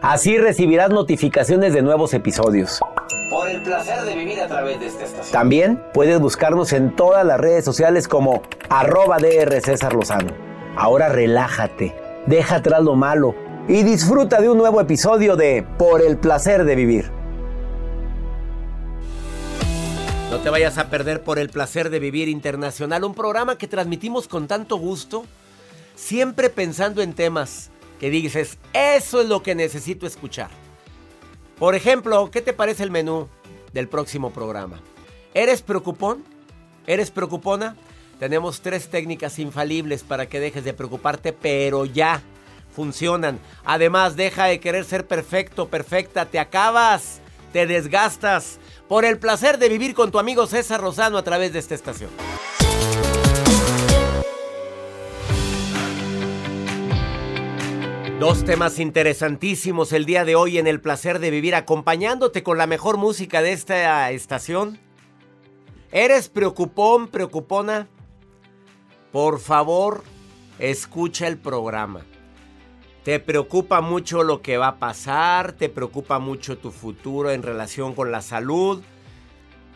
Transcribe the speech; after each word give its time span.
Así 0.00 0.38
recibirás 0.38 0.90
notificaciones 0.90 1.74
de 1.74 1.82
nuevos 1.82 2.14
episodios. 2.14 2.78
Por 3.30 3.50
el 3.50 3.60
placer 3.62 4.02
de 4.02 4.14
vivir 4.14 4.40
a 4.40 4.46
través 4.46 4.78
de 4.78 4.86
esta 4.86 5.04
estación. 5.04 5.32
También 5.32 5.82
puedes 5.92 6.20
buscarnos 6.20 6.72
en 6.72 6.94
todas 6.94 7.26
las 7.26 7.40
redes 7.40 7.64
sociales 7.64 8.06
como 8.06 8.42
arroba 8.68 9.18
DR 9.18 9.60
César 9.60 9.94
Lozano. 9.94 10.32
Ahora 10.76 11.08
relájate, 11.08 11.96
deja 12.26 12.56
atrás 12.56 12.80
lo 12.82 12.94
malo 12.94 13.34
y 13.66 13.82
disfruta 13.82 14.40
de 14.40 14.48
un 14.48 14.56
nuevo 14.56 14.80
episodio 14.80 15.34
de 15.34 15.66
Por 15.78 16.00
el 16.00 16.16
placer 16.16 16.64
de 16.64 16.76
vivir. 16.76 17.10
No 20.30 20.38
te 20.38 20.50
vayas 20.50 20.78
a 20.78 20.90
perder 20.90 21.24
por 21.24 21.40
el 21.40 21.48
placer 21.48 21.90
de 21.90 21.98
vivir 21.98 22.28
internacional, 22.28 23.02
un 23.02 23.14
programa 23.14 23.58
que 23.58 23.66
transmitimos 23.66 24.28
con 24.28 24.46
tanto 24.46 24.76
gusto, 24.76 25.24
siempre 25.96 26.50
pensando 26.50 27.02
en 27.02 27.14
temas 27.14 27.70
que 27.98 28.10
dices, 28.10 28.58
eso 28.72 29.20
es 29.20 29.28
lo 29.28 29.42
que 29.42 29.54
necesito 29.54 30.06
escuchar. 30.06 30.50
Por 31.58 31.74
ejemplo, 31.74 32.30
¿qué 32.30 32.40
te 32.40 32.52
parece 32.52 32.84
el 32.84 32.90
menú 32.90 33.28
del 33.72 33.88
próximo 33.88 34.30
programa? 34.30 34.80
¿Eres 35.34 35.62
preocupón? 35.62 36.24
¿Eres 36.86 37.10
preocupona? 37.10 37.76
Tenemos 38.18 38.60
tres 38.60 38.88
técnicas 38.88 39.38
infalibles 39.38 40.02
para 40.02 40.28
que 40.28 40.40
dejes 40.40 40.64
de 40.64 40.74
preocuparte, 40.74 41.32
pero 41.32 41.84
ya 41.84 42.22
funcionan. 42.74 43.38
Además, 43.64 44.16
deja 44.16 44.46
de 44.46 44.60
querer 44.60 44.84
ser 44.84 45.06
perfecto, 45.06 45.68
perfecta, 45.68 46.26
te 46.26 46.38
acabas, 46.38 47.20
te 47.52 47.66
desgastas 47.66 48.58
por 48.88 49.04
el 49.04 49.18
placer 49.18 49.58
de 49.58 49.68
vivir 49.68 49.94
con 49.94 50.10
tu 50.10 50.18
amigo 50.18 50.46
César 50.46 50.80
Rosano 50.80 51.18
a 51.18 51.24
través 51.24 51.52
de 51.52 51.58
esta 51.58 51.74
estación. 51.74 52.10
Dos 58.18 58.44
temas 58.44 58.80
interesantísimos 58.80 59.92
el 59.92 60.04
día 60.04 60.24
de 60.24 60.34
hoy 60.34 60.58
en 60.58 60.66
el 60.66 60.80
placer 60.80 61.20
de 61.20 61.30
vivir 61.30 61.54
acompañándote 61.54 62.42
con 62.42 62.58
la 62.58 62.66
mejor 62.66 62.96
música 62.96 63.42
de 63.42 63.52
esta 63.52 64.10
estación. 64.10 64.80
¿Eres 65.92 66.28
preocupón, 66.28 67.06
preocupona? 67.06 67.86
Por 69.12 69.38
favor, 69.38 70.02
escucha 70.58 71.28
el 71.28 71.38
programa. 71.38 72.00
Te 73.04 73.20
preocupa 73.20 73.80
mucho 73.80 74.24
lo 74.24 74.42
que 74.42 74.58
va 74.58 74.66
a 74.66 74.78
pasar, 74.80 75.52
te 75.52 75.68
preocupa 75.68 76.18
mucho 76.18 76.58
tu 76.58 76.72
futuro 76.72 77.30
en 77.30 77.44
relación 77.44 77.94
con 77.94 78.10
la 78.10 78.20
salud, 78.20 78.82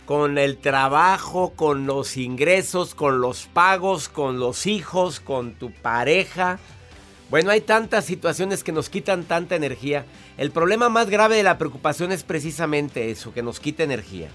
con 0.05 0.37
el 0.37 0.59
trabajo, 0.59 1.53
con 1.55 1.87
los 1.87 2.17
ingresos, 2.17 2.97
con 2.97 3.21
los 3.21 3.47
pagos, 3.47 4.09
con 4.09 4.41
los 4.41 4.67
hijos, 4.67 5.21
con 5.21 5.55
tu 5.55 5.73
pareja. 5.73 6.59
Bueno, 7.32 7.50
hay 7.50 7.62
tantas 7.62 8.04
situaciones 8.04 8.62
que 8.62 8.72
nos 8.72 8.91
quitan 8.91 9.25
tanta 9.25 9.56
energía. 9.56 10.04
El 10.37 10.50
problema 10.50 10.91
más 10.91 11.09
grave 11.09 11.34
de 11.34 11.43
la 11.43 11.56
preocupación 11.56 12.12
es 12.12 12.25
precisamente 12.25 13.10
eso, 13.10 13.32
que 13.32 13.43
nos 13.43 13.59
quita 13.59 13.82
energía, 13.82 14.28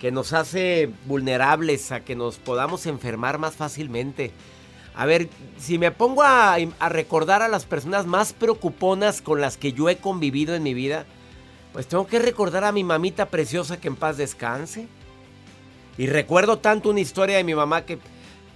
que 0.00 0.10
nos 0.10 0.32
hace 0.32 0.90
vulnerables 1.06 1.92
a 1.92 2.00
que 2.00 2.16
nos 2.16 2.38
podamos 2.38 2.86
enfermar 2.86 3.38
más 3.38 3.54
fácilmente. 3.54 4.32
A 4.96 5.06
ver, 5.06 5.28
si 5.60 5.78
me 5.78 5.92
pongo 5.92 6.24
a, 6.24 6.56
recordar 6.88 7.40
a 7.40 7.46
las 7.46 7.66
personas 7.66 8.04
más 8.04 8.32
preocuponas 8.32 9.22
con 9.22 9.40
las 9.40 9.56
que 9.56 9.72
yo 9.72 9.88
he 9.88 9.98
convivido 9.98 10.56
en 10.56 10.64
mi 10.64 10.74
vida, 10.74 11.06
pues 11.72 11.86
tengo 11.86 12.08
que 12.08 12.18
recordar 12.18 12.64
a 12.64 12.72
mi 12.72 12.82
mamita 12.82 13.26
preciosa 13.26 13.80
que 13.80 13.86
en 13.86 13.94
paz 13.94 14.16
descanse. 14.16 14.88
Y 15.96 16.08
recuerdo 16.08 16.58
tanto 16.58 16.90
una 16.90 16.98
historia 16.98 17.36
de 17.36 17.44
mi 17.44 17.54
mamá 17.54 17.86
que, 17.86 18.00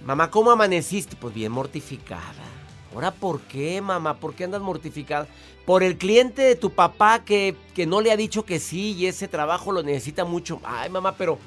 mamá, 0.03 0.29
¿cómo 0.29 0.51
amaneciste? 0.51 1.15
Pues 1.15 1.33
bien 1.33 1.53
mortificada. 1.53 2.58
Ahora, 2.93 3.11
¿por 3.11 3.41
qué, 3.41 3.81
mamá? 3.81 4.15
¿Por 4.15 4.33
qué 4.33 4.45
andas 4.45 4.61
mortificada? 4.61 5.27
Por 5.65 5.83
el 5.83 5.97
cliente 5.97 6.41
de 6.41 6.55
tu 6.55 6.71
papá 6.71 7.23
que, 7.23 7.55
que 7.75 7.85
no 7.85 8.01
le 8.01 8.11
ha 8.11 8.17
dicho 8.17 8.43
que 8.43 8.59
sí 8.59 8.93
y 8.93 9.05
ese 9.05 9.27
trabajo 9.27 9.71
lo 9.71 9.83
necesita 9.83 10.25
mucho. 10.25 10.59
Ay, 10.63 10.89
mamá, 10.89 11.15
pero 11.15 11.37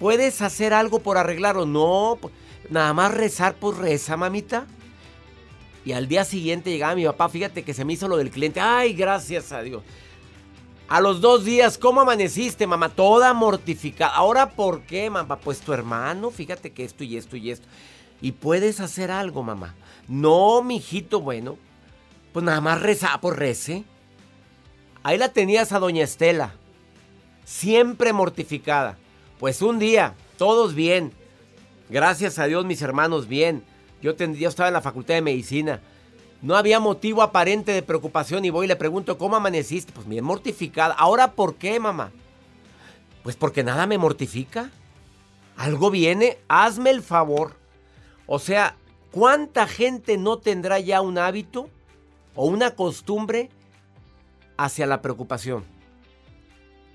¿puedes 0.00 0.42
hacer 0.42 0.74
algo 0.74 0.98
por 0.98 1.16
arreglarlo? 1.16 1.66
No, 1.66 2.18
nada 2.70 2.92
más 2.92 3.14
rezar, 3.14 3.54
pues 3.54 3.78
reza, 3.78 4.16
mamita. 4.16 4.66
Y 5.84 5.92
al 5.92 6.08
día 6.08 6.24
siguiente 6.24 6.70
llegaba 6.70 6.94
mi 6.94 7.04
papá, 7.04 7.28
fíjate 7.28 7.62
que 7.62 7.72
se 7.72 7.84
me 7.84 7.92
hizo 7.92 8.08
lo 8.08 8.16
del 8.16 8.30
cliente. 8.30 8.60
Ay, 8.60 8.92
gracias 8.92 9.52
a 9.52 9.62
Dios. 9.62 9.82
A 10.88 11.00
los 11.00 11.20
dos 11.20 11.44
días, 11.44 11.78
¿cómo 11.78 12.00
amaneciste, 12.00 12.66
mamá? 12.66 12.88
Toda 12.88 13.32
mortificada. 13.34 14.14
Ahora, 14.14 14.50
¿por 14.50 14.82
qué, 14.82 15.08
mamá? 15.10 15.36
Pues 15.36 15.60
tu 15.60 15.72
hermano, 15.72 16.30
fíjate 16.30 16.72
que 16.72 16.84
esto 16.84 17.04
y 17.04 17.16
esto 17.16 17.36
y 17.36 17.50
esto. 17.50 17.68
Y 18.20 18.32
puedes 18.32 18.80
hacer 18.80 19.10
algo, 19.10 19.42
mamá. 19.42 19.74
No, 20.08 20.62
mijito, 20.62 21.20
bueno. 21.20 21.56
Pues 22.32 22.44
nada 22.44 22.60
más 22.60 22.80
reza, 22.80 23.18
pues 23.20 23.36
rece. 23.36 23.84
Ahí 25.02 25.18
la 25.18 25.32
tenías 25.32 25.72
a 25.72 25.78
doña 25.78 26.04
Estela. 26.04 26.54
Siempre 27.44 28.12
mortificada. 28.12 28.98
Pues 29.38 29.62
un 29.62 29.78
día, 29.78 30.14
todos 30.36 30.74
bien. 30.74 31.12
Gracias 31.88 32.38
a 32.38 32.46
Dios, 32.46 32.64
mis 32.66 32.82
hermanos, 32.82 33.28
bien. 33.28 33.64
Yo, 34.02 34.14
ten- 34.14 34.34
yo 34.34 34.48
estaba 34.48 34.68
en 34.68 34.74
la 34.74 34.80
facultad 34.82 35.14
de 35.14 35.22
medicina. 35.22 35.80
No 36.42 36.56
había 36.56 36.78
motivo 36.80 37.22
aparente 37.22 37.72
de 37.72 37.82
preocupación 37.82 38.44
y 38.44 38.50
voy 38.50 38.66
y 38.66 38.68
le 38.68 38.76
pregunto, 38.76 39.18
¿cómo 39.18 39.36
amaneciste? 39.36 39.92
Pues 39.92 40.06
bien 40.08 40.24
mortificada. 40.24 40.94
¿Ahora 40.94 41.32
por 41.32 41.56
qué, 41.56 41.80
mamá? 41.80 42.10
Pues 43.22 43.34
porque 43.36 43.64
nada 43.64 43.86
me 43.86 43.98
mortifica. 43.98 44.70
Algo 45.56 45.90
viene, 45.90 46.38
hazme 46.48 46.90
el 46.90 47.02
favor. 47.02 47.56
O 48.26 48.38
sea, 48.38 48.76
¿cuánta 49.10 49.66
gente 49.66 50.16
no 50.16 50.38
tendrá 50.38 50.80
ya 50.80 51.00
un 51.00 51.18
hábito 51.18 51.68
o 52.34 52.46
una 52.46 52.74
costumbre 52.74 53.50
hacia 54.56 54.86
la 54.86 55.02
preocupación? 55.02 55.64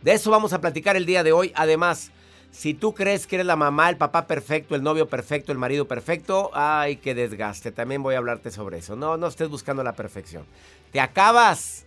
De 0.02 0.14
eso 0.14 0.32
vamos 0.32 0.54
a 0.54 0.62
platicar 0.62 0.96
el 0.96 1.06
día 1.06 1.24
de 1.24 1.32
hoy. 1.32 1.52
Además, 1.56 2.12
si 2.52 2.74
tú 2.74 2.94
crees 2.94 3.26
que 3.26 3.38
eres 3.38 3.48
la 3.48 3.56
mamá, 3.56 3.90
el 3.90 3.98
papá 3.98 4.28
perfecto, 4.28 4.76
el 4.76 4.84
novio 4.84 5.08
perfecto, 5.08 5.52
el 5.52 5.58
marido 5.58 5.88
perfecto, 5.88 6.52
ay, 6.54 6.98
qué 6.98 7.16
desgaste. 7.16 7.72
También 7.72 8.04
voy 8.04 8.16
a 8.16 8.20
hablarte 8.20 8.52
sobre 8.52 8.78
eso. 8.78 8.96
No, 8.96 9.18
no 9.18 9.28
estés 9.28 9.50
buscando 9.50 9.84
la 9.84 9.94
perfección. 9.94 10.46
Te 10.92 11.00
acabas. 11.00 11.83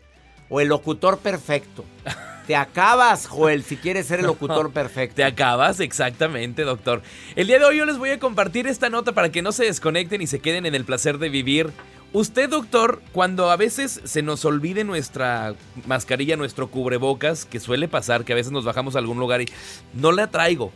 O 0.48 0.60
el 0.60 0.68
locutor 0.68 1.18
perfecto. 1.18 1.84
Te 2.46 2.54
acabas, 2.54 3.26
Joel, 3.26 3.64
si 3.64 3.76
quieres 3.76 4.06
ser 4.06 4.20
el 4.20 4.26
locutor 4.26 4.72
perfecto. 4.72 5.16
Te 5.16 5.24
acabas, 5.24 5.80
exactamente, 5.80 6.62
doctor. 6.62 7.02
El 7.34 7.48
día 7.48 7.58
de 7.58 7.64
hoy 7.64 7.78
yo 7.78 7.86
les 7.86 7.98
voy 7.98 8.10
a 8.10 8.20
compartir 8.20 8.68
esta 8.68 8.88
nota 8.88 9.12
para 9.12 9.32
que 9.32 9.42
no 9.42 9.50
se 9.50 9.64
desconecten 9.64 10.22
y 10.22 10.28
se 10.28 10.38
queden 10.38 10.64
en 10.64 10.76
el 10.76 10.84
placer 10.84 11.18
de 11.18 11.28
vivir. 11.28 11.72
Usted, 12.12 12.48
doctor, 12.48 13.02
cuando 13.12 13.50
a 13.50 13.56
veces 13.56 14.00
se 14.04 14.22
nos 14.22 14.44
olvide 14.44 14.84
nuestra 14.84 15.54
mascarilla, 15.86 16.36
nuestro 16.36 16.68
cubrebocas, 16.68 17.44
que 17.44 17.58
suele 17.58 17.88
pasar, 17.88 18.24
que 18.24 18.32
a 18.32 18.36
veces 18.36 18.52
nos 18.52 18.64
bajamos 18.64 18.94
a 18.94 19.00
algún 19.00 19.18
lugar 19.18 19.42
y 19.42 19.48
no 19.92 20.12
la 20.12 20.28
traigo. 20.28 20.72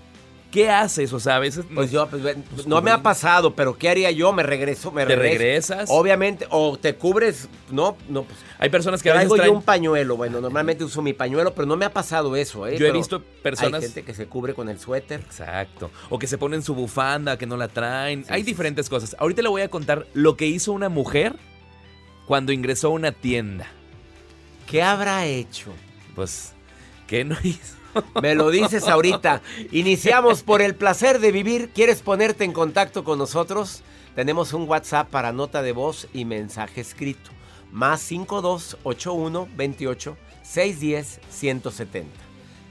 ¿Qué 0.51 0.69
haces? 0.69 1.13
O 1.13 1.21
sea, 1.21 1.37
a 1.37 1.39
veces... 1.39 1.65
Pues 1.73 1.93
yo, 1.93 2.09
pues, 2.09 2.23
ven, 2.25 2.45
no 2.67 2.83
me 2.83 2.91
ha 2.91 3.03
pasado, 3.03 3.55
pero 3.55 3.79
¿qué 3.79 3.89
haría 3.89 4.11
yo? 4.11 4.33
Me 4.33 4.43
regreso, 4.43 4.91
me 4.91 5.07
¿Te 5.07 5.15
regreso. 5.15 5.39
regresas? 5.39 5.89
Obviamente, 5.93 6.47
o 6.51 6.77
te 6.77 6.97
cubres, 6.97 7.49
no, 7.71 7.97
no, 8.09 8.25
pues 8.25 8.37
Hay 8.59 8.69
personas 8.69 9.01
que 9.01 9.11
a 9.11 9.13
veces 9.13 9.29
traigo 9.29 9.37
yo 9.37 9.43
traen... 9.43 9.57
un 9.57 9.63
pañuelo. 9.63 10.17
Bueno, 10.17 10.41
normalmente 10.41 10.83
uso 10.83 11.03
mi 11.03 11.13
pañuelo, 11.13 11.55
pero 11.55 11.67
no 11.67 11.77
me 11.77 11.85
ha 11.85 11.93
pasado 11.93 12.35
eso, 12.35 12.67
¿eh? 12.67 12.77
Yo 12.77 12.87
he 12.87 12.91
visto 12.91 13.23
personas- 13.45 13.81
Hay 13.83 13.89
gente 13.91 14.03
que 14.03 14.13
se 14.13 14.27
cubre 14.27 14.53
con 14.55 14.69
el 14.69 14.81
suéter. 14.81 15.21
Exacto. 15.21 15.91
O 16.09 16.19
que 16.19 16.27
se 16.27 16.37
ponen 16.37 16.63
su 16.65 16.75
bufanda, 16.75 17.39
que 17.39 17.47
no 17.47 17.57
la 17.57 17.69
traen. 17.69 18.25
Sí, 18.25 18.33
Hay 18.33 18.41
sí, 18.41 18.47
diferentes 18.47 18.89
cosas. 18.89 19.15
Ahorita 19.21 19.43
le 19.43 19.49
voy 19.51 19.63
a 19.63 19.69
contar 19.69 20.09
lo 20.15 20.37
que 20.37 20.47
hizo 20.47 20.73
una 20.73 20.89
mujer 20.89 21.37
cuando 22.27 22.51
ingresó 22.51 22.89
a 22.89 22.91
una 22.91 23.13
tienda. 23.13 23.69
¿Qué 24.67 24.83
habrá 24.83 25.27
hecho? 25.27 25.71
Pues, 26.17 26.55
¿qué 27.07 27.25
no 27.25 27.37
hizo? 27.45 27.77
Me 28.23 28.35
lo 28.35 28.51
dices 28.51 28.89
ahorita. 28.89 29.43
Iniciamos 29.73 30.43
por 30.43 30.63
el 30.63 30.75
placer 30.75 31.21
de 31.21 31.33
vivir. 31.33 31.71
¿Quieres 31.75 32.03
ponerte 32.03 32.45
en 32.45 32.53
contacto 32.53 33.05
con 33.05 33.19
nosotros? 33.19 33.83
Tenemos 34.15 34.53
un 34.53 34.69
WhatsApp 34.69 35.09
para 35.09 35.33
nota 35.33 35.63
de 35.63 35.73
voz 35.73 36.09
y 36.13 36.25
mensaje 36.25 36.81
escrito. 36.81 37.31
Más 37.71 38.01
5281 38.01 39.49
28 39.57 40.17
610 40.43 41.21
170. 41.31 42.11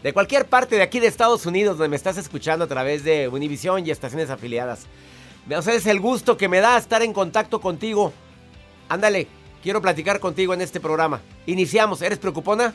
De 0.04 0.14
cualquier 0.14 0.46
parte 0.48 0.76
de 0.76 0.82
aquí 0.82 1.00
de 1.00 1.08
Estados 1.08 1.46
Unidos 1.46 1.78
donde 1.78 1.90
me 1.90 1.96
estás 1.96 2.18
escuchando 2.18 2.66
a 2.66 2.68
través 2.68 3.04
de 3.04 3.28
Univision 3.28 3.86
y 3.86 3.92
estaciones 3.92 4.30
afiliadas. 4.30 4.88
O 5.56 5.62
sea, 5.62 5.74
el 5.74 6.00
gusto 6.00 6.38
que 6.38 6.48
me 6.48 6.60
da 6.60 6.78
estar 6.78 7.02
en 7.02 7.14
contacto 7.14 7.60
contigo. 7.60 8.14
Ándale, 8.88 9.28
quiero 9.64 9.82
platicar 9.82 10.20
contigo 10.20 10.54
en 10.54 10.62
este 10.62 10.80
programa. 10.80 11.22
Iniciamos. 11.46 12.02
¿Eres 12.02 12.20
preocupona? 12.20 12.74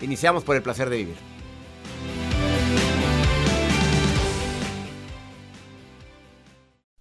Iniciamos 0.00 0.44
por 0.44 0.56
el 0.56 0.62
placer 0.62 0.90
de 0.90 0.96
vivir. 0.98 1.37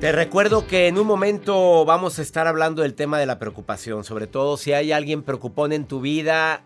Te 0.00 0.12
recuerdo 0.12 0.64
que 0.68 0.86
en 0.86 0.96
un 0.96 1.08
momento 1.08 1.84
vamos 1.84 2.20
a 2.20 2.22
estar 2.22 2.46
hablando 2.46 2.82
del 2.82 2.94
tema 2.94 3.18
de 3.18 3.26
la 3.26 3.40
preocupación, 3.40 4.04
sobre 4.04 4.28
todo 4.28 4.56
si 4.56 4.72
hay 4.72 4.92
alguien 4.92 5.24
preocupón 5.24 5.72
en 5.72 5.86
tu 5.86 6.00
vida, 6.00 6.62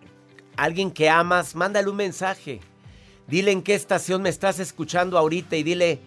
alguien 0.59 0.91
que 0.91 1.09
amas, 1.09 1.55
mándale 1.55 1.89
un 1.89 1.97
mensaje. 1.97 2.61
Dile 3.27 3.51
en 3.51 3.63
qué 3.63 3.75
estación 3.75 4.21
me 4.21 4.29
estás 4.29 4.59
escuchando 4.59 5.17
ahorita 5.17 5.57
y 5.57 5.63
dile, 5.63 6.01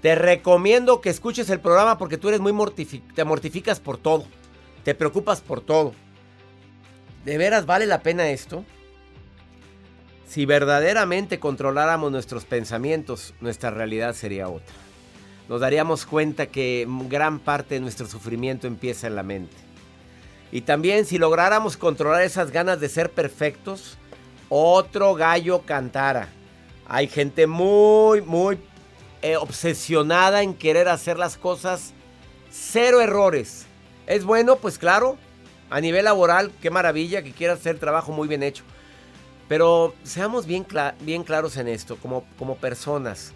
te 0.00 0.14
recomiendo 0.14 1.02
que 1.02 1.10
escuches 1.10 1.50
el 1.50 1.60
programa 1.60 1.98
porque 1.98 2.16
tú 2.16 2.28
eres 2.28 2.40
muy 2.40 2.54
mortificado, 2.54 3.14
te 3.14 3.24
mortificas 3.24 3.78
por 3.78 3.98
todo, 3.98 4.24
te 4.84 4.94
preocupas 4.94 5.42
por 5.42 5.60
todo. 5.60 5.92
¿De 7.26 7.36
veras 7.36 7.66
vale 7.66 7.84
la 7.84 8.02
pena 8.02 8.30
esto? 8.30 8.64
Si 10.26 10.46
verdaderamente 10.46 11.38
controláramos 11.38 12.10
nuestros 12.10 12.46
pensamientos, 12.46 13.34
nuestra 13.42 13.68
realidad 13.68 14.14
sería 14.14 14.48
otra 14.48 14.87
nos 15.48 15.60
daríamos 15.60 16.04
cuenta 16.04 16.46
que 16.46 16.86
gran 17.08 17.38
parte 17.38 17.74
de 17.76 17.80
nuestro 17.80 18.06
sufrimiento 18.06 18.66
empieza 18.66 19.06
en 19.06 19.16
la 19.16 19.22
mente. 19.22 19.56
Y 20.52 20.62
también 20.62 21.04
si 21.04 21.18
lográramos 21.18 21.76
controlar 21.76 22.22
esas 22.22 22.50
ganas 22.50 22.80
de 22.80 22.88
ser 22.88 23.10
perfectos, 23.10 23.98
otro 24.48 25.14
gallo 25.14 25.62
cantara. 25.62 26.28
Hay 26.86 27.06
gente 27.06 27.46
muy, 27.46 28.22
muy 28.22 28.58
eh, 29.20 29.36
obsesionada 29.36 30.42
en 30.42 30.54
querer 30.54 30.88
hacer 30.88 31.18
las 31.18 31.36
cosas 31.36 31.92
cero 32.50 33.00
errores. 33.00 33.66
¿Es 34.06 34.24
bueno? 34.24 34.56
Pues 34.56 34.78
claro. 34.78 35.18
A 35.70 35.82
nivel 35.82 36.06
laboral, 36.06 36.50
qué 36.62 36.70
maravilla 36.70 37.22
que 37.22 37.32
quiera 37.32 37.52
hacer 37.52 37.78
trabajo 37.78 38.10
muy 38.10 38.26
bien 38.26 38.42
hecho. 38.42 38.64
Pero 39.48 39.94
seamos 40.02 40.46
bien, 40.46 40.66
bien 41.00 41.24
claros 41.24 41.58
en 41.58 41.68
esto, 41.68 41.96
como, 41.96 42.24
como 42.38 42.56
personas. 42.56 43.34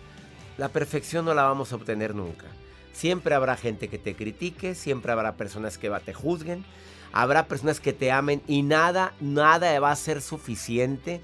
La 0.59 0.69
perfección 0.69 1.25
no 1.25 1.35
la 1.35 1.45
vamos 1.45 1.73
a 1.73 1.77
obtener 1.77 2.15
nunca. 2.15 2.47
Siempre 2.93 3.35
habrá 3.35 3.57
gente 3.57 3.89
que 3.89 3.99
te 3.99 4.15
critique, 4.15 4.75
siempre 4.75 5.13
habrá 5.13 5.37
personas 5.37 5.79
que 5.79 5.91
te 6.05 6.13
juzguen, 6.13 6.65
habrá 7.13 7.47
personas 7.47 7.81
que 7.81 7.93
te 7.93 8.13
amen 8.13 8.43
y 8.47 8.63
nada, 8.63 9.15
nada 9.21 9.79
va 9.81 9.91
a 9.91 9.97
ser 9.97 10.21
suficiente. 10.21 11.21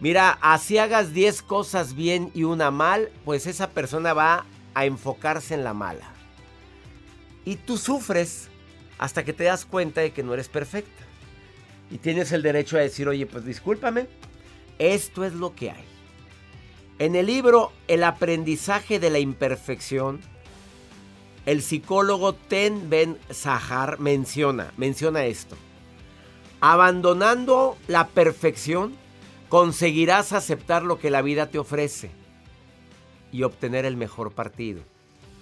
Mira, 0.00 0.38
así 0.40 0.78
hagas 0.78 1.12
10 1.12 1.42
cosas 1.42 1.94
bien 1.94 2.30
y 2.34 2.44
una 2.44 2.70
mal, 2.70 3.10
pues 3.24 3.46
esa 3.46 3.70
persona 3.70 4.14
va 4.14 4.46
a 4.74 4.86
enfocarse 4.86 5.54
en 5.54 5.64
la 5.64 5.74
mala. 5.74 6.10
Y 7.44 7.56
tú 7.56 7.76
sufres 7.76 8.48
hasta 8.98 9.24
que 9.24 9.32
te 9.32 9.44
das 9.44 9.66
cuenta 9.66 10.00
de 10.00 10.12
que 10.12 10.22
no 10.22 10.32
eres 10.32 10.48
perfecta. 10.48 11.02
Y 11.90 11.98
tienes 11.98 12.32
el 12.32 12.42
derecho 12.42 12.78
a 12.78 12.80
decir, 12.80 13.06
oye, 13.06 13.26
pues 13.26 13.44
discúlpame, 13.44 14.08
esto 14.78 15.24
es 15.24 15.34
lo 15.34 15.54
que 15.54 15.70
hay. 15.70 15.91
En 17.02 17.16
el 17.16 17.26
libro 17.26 17.72
El 17.88 18.04
aprendizaje 18.04 19.00
de 19.00 19.10
la 19.10 19.18
imperfección, 19.18 20.20
el 21.46 21.60
psicólogo 21.60 22.32
Ten 22.32 22.90
Ben 22.90 23.18
Sahar 23.28 23.98
menciona, 23.98 24.72
menciona 24.76 25.24
esto. 25.24 25.56
Abandonando 26.60 27.76
la 27.88 28.06
perfección, 28.06 28.92
conseguirás 29.48 30.32
aceptar 30.32 30.84
lo 30.84 31.00
que 31.00 31.10
la 31.10 31.22
vida 31.22 31.50
te 31.50 31.58
ofrece 31.58 32.12
y 33.32 33.42
obtener 33.42 33.84
el 33.84 33.96
mejor 33.96 34.30
partido. 34.30 34.84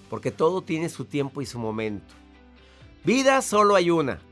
Porque 0.08 0.30
todo 0.30 0.62
tiene 0.62 0.88
su 0.88 1.04
tiempo 1.04 1.42
y 1.42 1.46
su 1.46 1.58
momento. 1.58 2.14
Vida 3.04 3.42
solo 3.42 3.74
hay 3.74 3.90
una. 3.90 4.22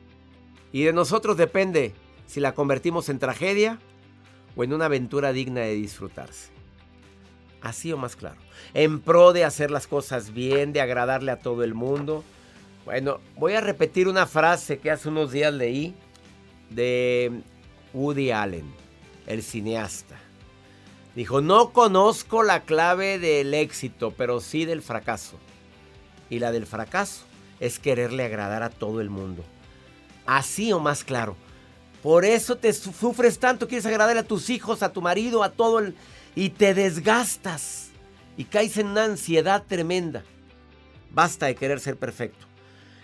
Y 0.73 0.85
de 0.85 0.95
nosotros 0.95 1.37
depende 1.37 1.93
si 2.27 2.41
la 2.41 2.55
convertimos 2.55 3.11
en 3.11 3.19
tragedia 3.19 3.79
o 4.57 4.65
en 4.65 4.73
una 4.73 4.87
aventura 4.87 5.35
digna 5.35 5.61
de 5.61 5.75
disfrutarse. 5.75 6.57
Así 7.61 7.93
o 7.93 7.97
más 7.97 8.17
claro. 8.17 8.37
En 8.75 9.01
pro 9.01 9.33
de 9.33 9.45
hacer 9.45 9.71
las 9.71 9.87
cosas 9.87 10.33
bien, 10.33 10.73
de 10.73 10.81
agradarle 10.81 11.33
a 11.33 11.41
todo 11.41 11.65
el 11.65 11.75
mundo. 11.75 12.25
Bueno, 12.85 13.21
voy 13.37 13.55
a 13.55 13.61
repetir 13.61 14.09
una 14.09 14.27
frase 14.27 14.79
que 14.79 14.91
hace 14.91 15.09
unos 15.09 15.33
días 15.33 15.53
leí 15.53 15.95
de 16.71 17.43
Woody 17.93 18.31
Allen, 18.31 18.73
el 19.27 19.43
cineasta. 19.43 20.17
Dijo, 21.15 21.41
no 21.41 21.71
conozco 21.73 22.43
la 22.43 22.61
clave 22.61 23.19
del 23.19 23.53
éxito, 23.55 24.15
pero 24.17 24.41
sí 24.41 24.65
del 24.65 24.83
fracaso. 24.83 25.37
Y 26.31 26.39
la 26.39 26.53
del 26.53 26.67
fracaso 26.67 27.25
es 27.59 27.79
quererle 27.79 28.25
agradar 28.25 28.63
a 28.63 28.71
todo 28.71 29.01
el 29.01 29.11
mundo. 29.11 29.45
Así 30.27 30.73
o 30.73 30.79
más 30.79 31.05
claro. 31.05 31.37
Por 32.03 32.25
eso 32.25 32.57
te 32.57 32.73
sufres 32.73 33.39
tanto, 33.39 33.67
quieres 33.67 33.87
agradar 33.87 34.17
a 34.17 34.23
tus 34.23 34.51
hijos, 34.51 34.83
a 34.83 34.93
tu 34.93 35.03
marido, 35.03 35.43
a 35.43 35.51
todo 35.51 35.81
el... 35.81 35.97
Y 36.39 36.51
te 36.51 36.73
desgastas. 36.73 37.89
Y 38.37 38.45
caes 38.45 38.77
en 38.77 38.87
una 38.87 39.03
ansiedad 39.03 39.65
tremenda. 39.67 40.23
Basta 41.11 41.47
de 41.47 41.57
querer 41.57 41.81
ser 41.81 41.97
perfecto. 41.97 42.47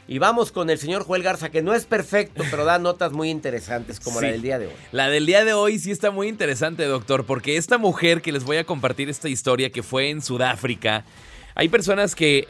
Y 0.06 0.20
vamos 0.20 0.52
con 0.52 0.70
el 0.70 0.78
señor 0.78 1.02
Joel 1.02 1.24
Garza, 1.24 1.50
que 1.50 1.60
no 1.60 1.74
es 1.74 1.84
perfecto, 1.84 2.44
pero 2.48 2.64
da 2.64 2.78
notas 2.78 3.10
muy 3.10 3.30
interesantes, 3.30 3.98
como 3.98 4.20
la 4.20 4.28
del 4.28 4.40
día 4.40 4.60
de 4.60 4.68
hoy. 4.68 4.72
La 4.92 5.08
del 5.08 5.26
día 5.26 5.44
de 5.44 5.52
hoy 5.52 5.80
sí 5.80 5.90
está 5.90 6.12
muy 6.12 6.28
interesante, 6.28 6.84
doctor, 6.84 7.26
porque 7.26 7.56
esta 7.56 7.76
mujer 7.76 8.22
que 8.22 8.30
les 8.30 8.44
voy 8.44 8.58
a 8.58 8.64
compartir 8.64 9.10
esta 9.10 9.28
historia 9.28 9.70
que 9.70 9.82
fue 9.82 10.10
en 10.10 10.22
Sudáfrica, 10.22 11.04
hay 11.56 11.68
personas 11.68 12.14
que 12.14 12.46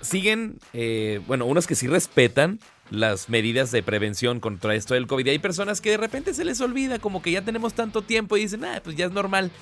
siguen, 0.00 0.58
eh, 0.72 1.20
bueno, 1.28 1.46
unos 1.46 1.68
que 1.68 1.76
sí 1.76 1.86
respetan 1.86 2.58
las 2.90 3.28
medidas 3.28 3.70
de 3.70 3.84
prevención 3.84 4.40
contra 4.40 4.74
esto 4.74 4.94
del 4.94 5.06
COVID. 5.06 5.26
Y 5.26 5.30
hay 5.30 5.38
personas 5.38 5.80
que 5.80 5.90
de 5.90 5.96
repente 5.96 6.34
se 6.34 6.44
les 6.44 6.60
olvida, 6.60 6.98
como 6.98 7.22
que 7.22 7.30
ya 7.30 7.42
tenemos 7.42 7.74
tanto 7.74 8.02
tiempo 8.02 8.36
y 8.36 8.40
dicen, 8.40 8.64
ah, 8.64 8.80
pues 8.82 8.96
ya 8.96 9.06
es 9.06 9.12
normal. 9.12 9.52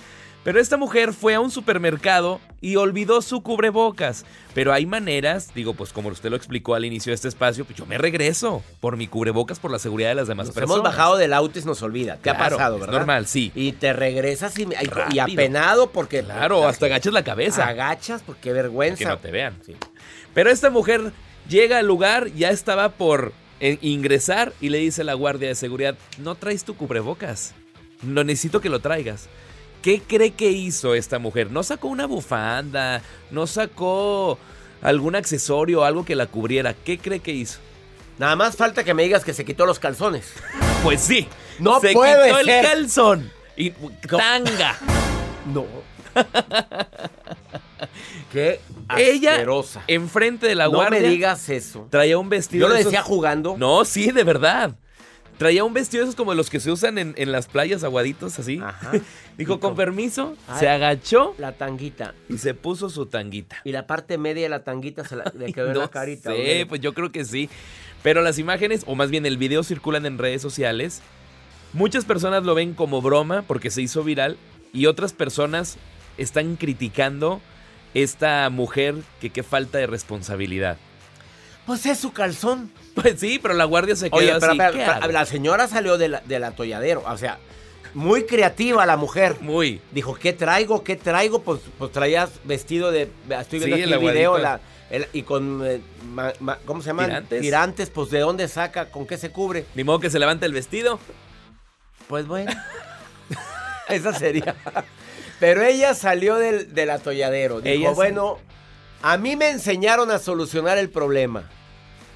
Pero 0.44 0.58
esta 0.58 0.76
mujer 0.76 1.12
fue 1.12 1.34
a 1.34 1.40
un 1.40 1.52
supermercado 1.52 2.40
y 2.60 2.74
olvidó 2.76 3.22
su 3.22 3.42
cubrebocas. 3.42 4.24
Pero 4.54 4.72
hay 4.72 4.86
maneras, 4.86 5.54
digo, 5.54 5.74
pues 5.74 5.92
como 5.92 6.08
usted 6.08 6.30
lo 6.30 6.36
explicó 6.36 6.74
al 6.74 6.84
inicio 6.84 7.10
de 7.10 7.14
este 7.14 7.28
espacio, 7.28 7.64
pues 7.64 7.78
yo 7.78 7.86
me 7.86 7.96
regreso 7.96 8.62
por 8.80 8.96
mi 8.96 9.06
cubrebocas 9.06 9.60
por 9.60 9.70
la 9.70 9.78
seguridad 9.78 10.08
de 10.08 10.16
las 10.16 10.26
demás 10.26 10.46
nos 10.46 10.54
personas. 10.54 10.78
Hemos 10.78 10.90
bajado 10.90 11.16
del 11.16 11.32
auto 11.32 11.58
y 11.58 11.62
nos 11.62 11.80
olvida. 11.82 12.18
¿Qué 12.20 12.30
ha 12.30 12.38
pasado, 12.38 12.78
verdad? 12.78 12.98
normal, 12.98 13.26
sí. 13.26 13.52
Y 13.54 13.72
te 13.72 13.92
regresas 13.92 14.58
y, 14.58 14.66
y, 15.12 15.18
apenado 15.20 15.90
porque... 15.90 16.22
Claro, 16.22 16.66
hasta 16.66 16.86
agachas 16.86 17.12
la 17.12 17.22
cabeza. 17.22 17.68
Agachas 17.68 18.22
porque 18.22 18.40
qué 18.42 18.52
vergüenza. 18.52 18.98
Que 18.98 19.04
no 19.04 19.18
te 19.18 19.30
vean. 19.30 19.58
Sí. 19.64 19.76
Pero 20.34 20.50
esta 20.50 20.70
mujer 20.70 21.12
llega 21.48 21.78
al 21.78 21.86
lugar, 21.86 22.32
ya 22.32 22.50
estaba 22.50 22.90
por 22.90 23.32
eh, 23.60 23.78
ingresar 23.80 24.52
y 24.60 24.70
le 24.70 24.78
dice 24.78 25.02
a 25.02 25.04
la 25.04 25.14
guardia 25.14 25.46
de 25.46 25.54
seguridad, 25.54 25.96
no 26.18 26.34
traes 26.34 26.64
tu 26.64 26.74
cubrebocas. 26.74 27.54
No 28.02 28.24
necesito 28.24 28.60
que 28.60 28.68
lo 28.68 28.80
traigas. 28.80 29.28
¿Qué 29.82 30.00
cree 30.00 30.30
que 30.30 30.50
hizo 30.50 30.94
esta 30.94 31.18
mujer? 31.18 31.50
No 31.50 31.62
sacó 31.62 31.88
una 31.88 32.06
bufanda, 32.06 33.02
no 33.32 33.46
sacó 33.48 34.38
algún 34.80 35.16
accesorio, 35.16 35.84
algo 35.84 36.04
que 36.04 36.14
la 36.14 36.26
cubriera. 36.26 36.72
¿Qué 36.74 36.98
cree 36.98 37.18
que 37.20 37.32
hizo? 37.32 37.58
Nada 38.18 38.36
más 38.36 38.56
falta 38.56 38.84
que 38.84 38.94
me 38.94 39.02
digas 39.02 39.24
que 39.24 39.34
se 39.34 39.44
quitó 39.44 39.66
los 39.66 39.78
calzones. 39.80 40.32
Pues 40.84 41.00
sí. 41.00 41.26
No 41.58 41.80
se 41.80 41.92
puede 41.92 42.28
quitó 42.30 42.38
ser. 42.44 42.48
el 42.48 42.64
calzón. 42.64 43.32
Y 43.56 43.70
tanga. 43.70 44.76
No. 45.52 45.66
Qué 48.32 48.60
Ella, 48.96 49.32
asquerosa. 49.32 49.82
enfrente 49.86 50.46
de 50.46 50.54
la 50.54 50.64
no 50.64 50.70
guardia. 50.72 51.00
me 51.00 51.08
digas 51.08 51.48
eso. 51.48 51.86
Traía 51.90 52.16
un 52.18 52.28
vestido. 52.28 52.66
Yo 52.66 52.68
lo 52.68 52.74
esos- 52.78 52.92
decía 52.92 53.02
jugando. 53.02 53.56
No, 53.58 53.84
sí, 53.84 54.10
de 54.10 54.24
verdad. 54.24 54.74
Traía 55.38 55.64
un 55.64 55.72
vestido 55.74 56.04
esos 56.04 56.14
como 56.14 56.34
los 56.34 56.50
que 56.50 56.60
se 56.60 56.70
usan 56.70 56.98
en, 56.98 57.14
en 57.16 57.32
las 57.32 57.46
playas 57.48 57.82
aguaditos, 57.84 58.38
así. 58.38 58.60
Ajá. 58.62 58.92
Dijo, 59.38 59.58
con 59.60 59.74
permiso, 59.74 60.36
Ay. 60.46 60.60
se 60.60 60.68
agachó 60.68 61.34
La 61.38 61.52
tanguita. 61.52 62.14
y 62.28 62.38
se 62.38 62.54
puso 62.54 62.88
su 62.90 63.06
tanguita. 63.06 63.56
Y 63.64 63.72
la 63.72 63.86
parte 63.86 64.18
media 64.18 64.42
de 64.44 64.48
la 64.50 64.62
tanguita 64.62 65.04
se 65.04 65.16
la, 65.16 65.32
le 65.36 65.52
quedó 65.52 65.68
en 65.68 65.72
No 65.74 65.80
la 65.80 65.88
carita. 65.88 66.30
oye. 66.32 66.66
pues 66.66 66.80
yo 66.80 66.92
creo 66.94 67.10
que 67.10 67.24
sí. 67.24 67.48
Pero 68.02 68.20
las 68.22 68.38
imágenes, 68.38 68.82
o 68.86 68.94
más 68.94 69.10
bien 69.10 69.26
el 69.26 69.36
video 69.38 69.62
circulan 69.64 70.06
en 70.06 70.18
redes 70.18 70.42
sociales. 70.42 71.00
Muchas 71.72 72.04
personas 72.04 72.44
lo 72.44 72.54
ven 72.54 72.74
como 72.74 73.00
broma 73.00 73.42
porque 73.42 73.70
se 73.70 73.80
hizo 73.82 74.04
viral 74.04 74.36
y 74.72 74.86
otras 74.86 75.12
personas 75.12 75.78
están 76.18 76.56
criticando 76.56 77.40
esta 77.94 78.48
mujer 78.50 78.96
que 79.20 79.30
qué 79.30 79.42
falta 79.42 79.78
de 79.78 79.86
responsabilidad. 79.86 80.76
Pues 81.66 81.86
es 81.86 81.98
su 81.98 82.12
calzón. 82.12 82.70
Pues 83.02 83.18
sí, 83.20 83.38
pero 83.40 83.54
la 83.54 83.64
guardia 83.64 83.96
se 83.96 84.10
quedó 84.10 84.18
Oye, 84.18 84.32
pero, 84.38 84.46
así. 84.52 84.58
pero, 84.58 84.72
¿qué 84.72 84.86
pero, 85.00 85.12
la 85.12 85.24
señora 85.26 85.66
salió 85.68 85.96
de 85.98 86.08
la- 86.08 86.20
del 86.20 86.44
atolladero. 86.44 87.02
O 87.06 87.16
sea, 87.16 87.38
muy 87.94 88.24
creativa 88.24 88.84
la 88.86 88.96
mujer. 88.96 89.36
Muy. 89.40 89.80
Dijo, 89.92 90.14
¿qué 90.14 90.32
traigo? 90.32 90.82
¿Qué 90.84 90.96
traigo? 90.96 91.42
Pues, 91.42 91.60
pues 91.78 91.90
traías 91.92 92.30
vestido 92.44 92.90
de... 92.90 93.10
Estoy 93.30 93.58
viendo 93.60 93.76
Sí, 93.76 93.82
aquí 93.84 93.92
el 93.92 93.98
video. 93.98 94.34
aguadito. 94.36 94.38
la- 94.38 94.60
el- 94.90 95.08
y 95.14 95.22
con... 95.22 95.62
eh, 95.66 95.80
ma- 96.10 96.32
ma- 96.40 96.58
¿Cómo 96.66 96.82
se 96.82 96.88
llaman? 96.88 97.06
Tirantes. 97.06 97.40
Tirantes. 97.40 97.90
Pues, 97.90 98.10
¿de 98.10 98.20
dónde 98.20 98.46
saca? 98.48 98.90
¿Con 98.90 99.06
qué 99.06 99.16
se 99.16 99.30
cubre? 99.30 99.64
Ni 99.74 99.84
modo 99.84 100.00
que 100.00 100.10
se 100.10 100.18
levante 100.18 100.44
el 100.46 100.52
vestido. 100.52 100.98
Pues 102.08 102.26
bueno. 102.26 102.50
Esa 103.88 104.12
sería. 104.12 104.54
Pero 105.40 105.62
ella 105.62 105.94
salió 105.94 106.36
del, 106.36 106.72
del 106.74 106.90
atolladero. 106.90 107.60
Dijo, 107.60 107.74
Ella 107.74 107.88
sí. 107.90 107.94
bueno, 107.94 108.38
a 109.02 109.16
mí 109.16 109.34
me 109.36 109.50
enseñaron 109.50 110.10
a 110.10 110.18
solucionar 110.18 110.78
el 110.78 110.88
problema. 110.90 111.48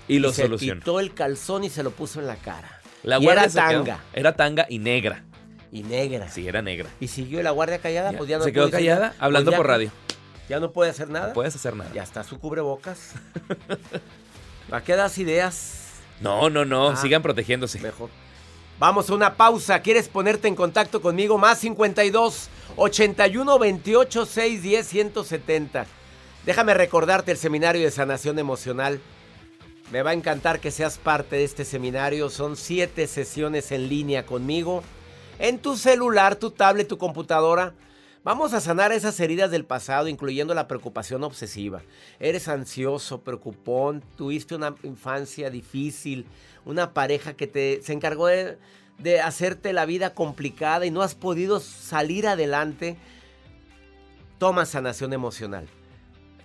Y 0.09 0.19
lo 0.19 0.33
se 0.33 0.43
solucionó. 0.43 0.81
quitó 0.81 1.01
el 1.01 1.15
calzón 1.15 1.65
y 1.65 1.71
se 1.71 1.83
lo 1.83 1.91
puso 1.91 2.21
en 2.21 2.27
la 2.27 2.37
cara. 2.37 2.81
La 3.03 3.19
y 3.19 3.25
guardia 3.25 3.43
era 3.45 3.51
se 3.51 3.59
quedó- 3.59 3.69
tanga. 3.85 4.01
Era 4.13 4.37
tanga 4.37 4.67
y 4.69 4.79
negra. 4.79 5.25
Y 5.73 5.83
negra. 5.83 6.29
Sí, 6.31 6.47
era 6.47 6.63
negra. 6.63 6.89
Y 7.01 7.09
siguió 7.09 7.43
la 7.43 7.51
guardia 7.51 7.79
callada, 7.79 8.13
Ya, 8.13 8.19
pues 8.19 8.31
ya 8.31 8.39
no 8.39 8.45
se 8.45 8.53
quedó 8.53 8.71
callada 8.71 9.15
hablando 9.19 9.51
Pues 9.51 9.55
ya- 9.55 9.57
por 9.59 9.67
radio. 9.67 9.91
Ya 10.49 10.61
no 10.61 10.71
puede 10.73 10.91
hacer 10.91 11.09
nada. 11.11 11.29
No 11.29 11.33
puedes 11.35 11.55
hacer 11.57 11.75
nada. 11.75 11.91
Ya 11.93 12.03
está 12.05 12.23
su 12.23 12.39
cubrebocas. 12.39 13.13
¿Para 14.71 14.85
qué 14.85 14.95
das 14.97 15.19
ideas? 15.19 15.83
No, 16.21 16.51
no, 16.51 16.65
no. 16.65 16.91
Ah. 16.91 16.97
Sigan 16.97 17.23
protegiéndose. 17.23 17.81
Mejor. 17.81 18.11
Vamos 18.79 19.09
a 19.11 19.15
una 19.15 19.35
pausa. 19.35 19.81
¿Quieres 19.81 20.09
ponerte 20.09 20.49
en 20.49 20.55
contacto 20.55 21.01
conmigo? 21.01 21.39
Más 21.39 21.59
52 21.59 22.49
81 22.77 23.59
28 23.59 24.27
610 24.27 24.87
170. 24.87 25.87
Déjame 26.45 26.75
recordarte 26.75 27.33
el 27.33 27.39
seminario 27.39 27.83
de 27.83 27.91
sanación 27.91 28.39
emocional. 28.39 29.01
Me 29.93 30.03
va 30.03 30.11
a 30.11 30.15
encantar 30.15 30.59
que 30.59 30.73
seas 30.73 30.99
parte 30.99 31.37
de 31.37 31.45
este 31.45 31.65
seminario. 31.65 32.29
Son 32.29 32.57
siete 32.57 33.07
sesiones 33.07 33.71
en 33.71 33.89
línea 33.89 34.27
conmigo. 34.27 34.83
En 35.39 35.59
tu 35.59 35.77
celular, 35.77 36.37
tu 36.37 36.51
tablet, 36.51 36.89
tu 36.89 36.99
computadora. 36.99 37.73
Vamos 38.25 38.53
a 38.53 38.61
sanar 38.61 38.91
esas 38.91 39.21
heridas 39.21 39.53
del 39.53 39.65
pasado, 39.65 40.09
incluyendo 40.09 40.53
la 40.55 40.67
preocupación 40.67 41.23
obsesiva. 41.23 41.83
Eres 42.19 42.49
ansioso, 42.49 43.21
preocupón, 43.21 44.03
tuviste 44.17 44.57
una 44.57 44.75
infancia 44.83 45.49
difícil, 45.49 46.27
una 46.65 46.93
pareja 46.93 47.35
que 47.35 47.47
te, 47.47 47.81
se 47.83 47.93
encargó 47.93 48.27
de, 48.27 48.59
de 48.99 49.21
hacerte 49.21 49.73
la 49.73 49.87
vida 49.87 50.15
complicada 50.15 50.87
y 50.87 50.91
no 50.91 51.03
has 51.03 51.15
podido 51.15 51.61
salir 51.61 52.27
adelante. 52.27 52.97
Toma 54.39 54.67
sanación 54.67 55.13
emocional. 55.13 55.69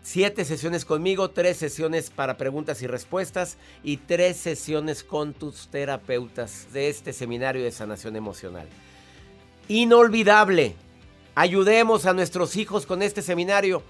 Siete 0.03 0.45
sesiones 0.45 0.83
conmigo, 0.83 1.29
tres 1.29 1.57
sesiones 1.57 2.09
para 2.09 2.35
preguntas 2.35 2.81
y 2.81 2.87
respuestas 2.87 3.57
y 3.83 3.97
tres 3.97 4.35
sesiones 4.37 5.03
con 5.03 5.33
tus 5.33 5.67
terapeutas 5.67 6.67
de 6.73 6.89
este 6.89 7.13
seminario 7.13 7.63
de 7.63 7.71
sanación 7.71 8.15
emocional. 8.15 8.67
Inolvidable. 9.67 10.75
Ayudemos 11.35 12.07
a 12.07 12.13
nuestros 12.13 12.55
hijos 12.55 12.87
con 12.87 13.03
este 13.03 13.21
seminario. 13.21 13.83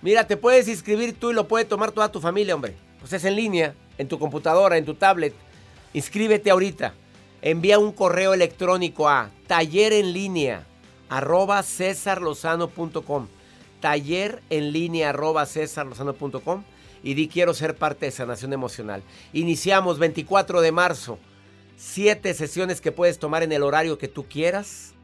Mira, 0.00 0.26
te 0.26 0.38
puedes 0.38 0.68
inscribir 0.68 1.14
tú 1.14 1.30
y 1.30 1.34
lo 1.34 1.46
puede 1.46 1.66
tomar 1.66 1.92
toda 1.92 2.10
tu 2.10 2.20
familia, 2.20 2.54
hombre. 2.54 2.74
Pues 2.98 3.12
es 3.12 3.24
en 3.24 3.36
línea, 3.36 3.74
en 3.98 4.08
tu 4.08 4.18
computadora, 4.18 4.78
en 4.78 4.86
tu 4.86 4.94
tablet. 4.94 5.34
Inscríbete 5.92 6.50
ahorita. 6.50 6.94
Envía 7.42 7.78
un 7.78 7.92
correo 7.92 8.32
electrónico 8.32 9.08
a 9.08 9.30
taller 9.46 9.92
en 9.92 10.12
línea 10.12 10.66
arroba 11.10 11.62
cesarlozano.com. 11.62 13.28
Taller 13.82 14.40
en 14.48 14.72
línea 14.72 15.10
arroba 15.10 15.44
cesarlozano.com 15.44 16.62
y 17.02 17.14
di 17.14 17.26
quiero 17.28 17.52
ser 17.52 17.74
parte 17.76 18.06
de 18.06 18.12
sanación 18.12 18.52
emocional. 18.52 19.02
Iniciamos 19.32 19.98
24 19.98 20.60
de 20.60 20.72
marzo. 20.72 21.18
Siete 21.76 22.32
sesiones 22.32 22.80
que 22.80 22.92
puedes 22.92 23.18
tomar 23.18 23.42
en 23.42 23.50
el 23.50 23.64
horario 23.64 23.98
que 23.98 24.06
tú 24.06 24.26
quieras, 24.28 24.94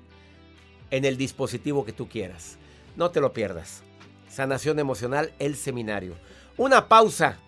en 0.92 1.04
el 1.04 1.16
dispositivo 1.16 1.84
que 1.84 1.92
tú 1.92 2.08
quieras. 2.08 2.56
No 2.94 3.10
te 3.10 3.20
lo 3.20 3.32
pierdas. 3.32 3.82
Sanación 4.30 4.78
emocional, 4.78 5.32
el 5.40 5.56
seminario. 5.56 6.14
Una 6.56 6.86
pausa. 6.86 7.38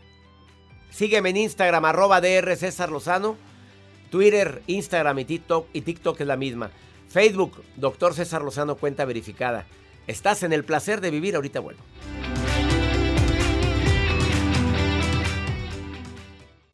Sígueme 0.91 1.31
en 1.31 1.37
Instagram, 1.37 1.85
arroba 1.85 2.21
DR 2.21 2.57
César 2.57 2.91
Lozano. 2.91 3.37
Twitter, 4.11 4.63
Instagram 4.67 5.21
y 5.21 5.25
TikTok, 5.25 5.69
y 5.73 5.83
TikTok 5.83 6.21
es 6.21 6.27
la 6.27 6.37
misma. 6.37 6.73
Facebook, 7.09 7.63
Doctor 7.77 8.15
César 8.15 8.43
Lozano, 8.43 8.75
cuenta 8.75 9.05
verificada. 9.05 9.65
Estás 10.07 10.43
en 10.43 10.53
el 10.53 10.65
placer 10.65 11.01
de 11.01 11.11
vivir, 11.11 11.37
ahorita 11.37 11.61
vuelvo. 11.61 11.83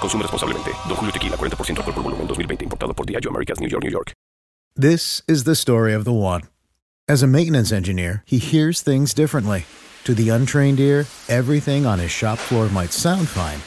Consume 0.00 0.22
responsablemente. 0.22 0.72
Don 0.88 0.96
Julio 0.96 1.12
Tequila, 1.12 1.36
40% 1.36 1.78
alcohol 1.78 2.02
volumen, 2.02 2.28
2020. 2.28 2.64
Importado 2.64 2.94
por 2.94 3.04
Diageo 3.06 3.30
Americas, 3.30 3.60
New 3.60 3.68
York, 3.68 3.84
New 3.84 3.90
York. 3.90 4.12
This 4.74 5.22
is 5.26 5.44
the 5.44 5.54
story 5.54 5.94
of 5.94 6.04
the 6.04 6.12
one. 6.12 6.42
As 7.08 7.22
a 7.22 7.26
maintenance 7.26 7.72
engineer, 7.72 8.22
he 8.26 8.38
hears 8.38 8.82
things 8.82 9.14
differently. 9.14 9.64
To 10.04 10.14
the 10.14 10.28
untrained 10.28 10.80
ear, 10.80 11.06
everything 11.28 11.86
on 11.86 11.98
his 11.98 12.10
shop 12.10 12.38
floor 12.38 12.68
might 12.68 12.92
sound 12.92 13.28
fine, 13.28 13.60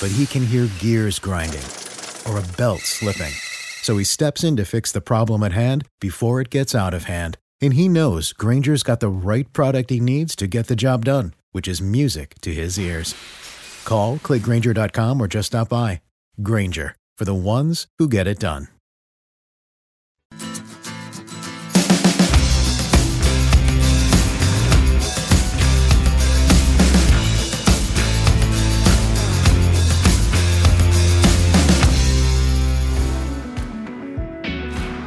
but 0.00 0.14
he 0.14 0.26
can 0.26 0.44
hear 0.44 0.68
gears 0.78 1.18
grinding 1.18 1.64
or 2.28 2.38
a 2.38 2.56
belt 2.56 2.80
slipping. 2.80 3.32
So 3.82 3.96
he 3.96 4.04
steps 4.04 4.44
in 4.44 4.56
to 4.56 4.64
fix 4.64 4.92
the 4.92 5.00
problem 5.00 5.42
at 5.42 5.52
hand 5.52 5.86
before 6.00 6.40
it 6.40 6.50
gets 6.50 6.74
out 6.74 6.94
of 6.94 7.04
hand. 7.04 7.38
And 7.62 7.74
he 7.74 7.88
knows 7.88 8.32
Granger's 8.32 8.82
got 8.82 9.00
the 9.00 9.08
right 9.08 9.50
product 9.52 9.90
he 9.90 10.00
needs 10.00 10.36
to 10.36 10.46
get 10.46 10.66
the 10.66 10.76
job 10.76 11.04
done, 11.04 11.34
which 11.52 11.66
is 11.66 11.80
music 11.80 12.34
to 12.42 12.52
his 12.52 12.78
ears. 12.78 13.14
Call, 13.84 14.18
clickgranger.com, 14.18 15.20
or 15.20 15.28
just 15.28 15.48
stop 15.48 15.68
by. 15.68 16.00
Granger, 16.42 16.96
for 17.16 17.24
the 17.24 17.34
ones 17.34 17.86
who 17.98 18.08
get 18.08 18.26
it 18.26 18.40
done. 18.40 18.68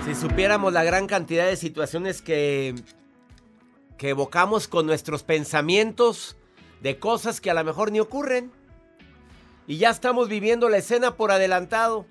Si 0.05 0.15
supiéramos 0.15 0.71
la 0.71 0.83
gran 0.83 1.07
cantidad 1.07 1.47
de 1.47 1.55
situaciones 1.55 2.21
que, 2.21 2.75
que 3.97 4.09
evocamos 4.09 4.67
con 4.67 4.86
nuestros 4.86 5.23
pensamientos 5.23 6.36
de 6.83 6.99
cosas 6.99 7.41
que 7.41 7.49
a 7.49 7.53
lo 7.53 7.63
mejor 7.63 7.91
ni 7.91 7.99
ocurren. 7.99 8.51
Y 9.67 9.78
ya 9.78 9.89
estamos 9.89 10.28
viviendo 10.28 10.69
la 10.69 10.78
escena 10.78 11.15
por 11.15 11.32
adelantado. 11.32 12.06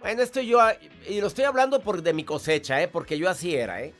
Bueno, 0.00 0.22
esto 0.22 0.40
yo, 0.40 0.60
y 1.08 1.20
lo 1.20 1.26
estoy 1.26 1.44
hablando 1.44 1.80
por, 1.80 2.02
de 2.02 2.12
mi 2.12 2.24
cosecha, 2.24 2.82
¿eh? 2.82 2.88
porque 2.88 3.18
yo 3.18 3.30
así 3.30 3.54
era. 3.54 3.82
¿eh? 3.82 3.94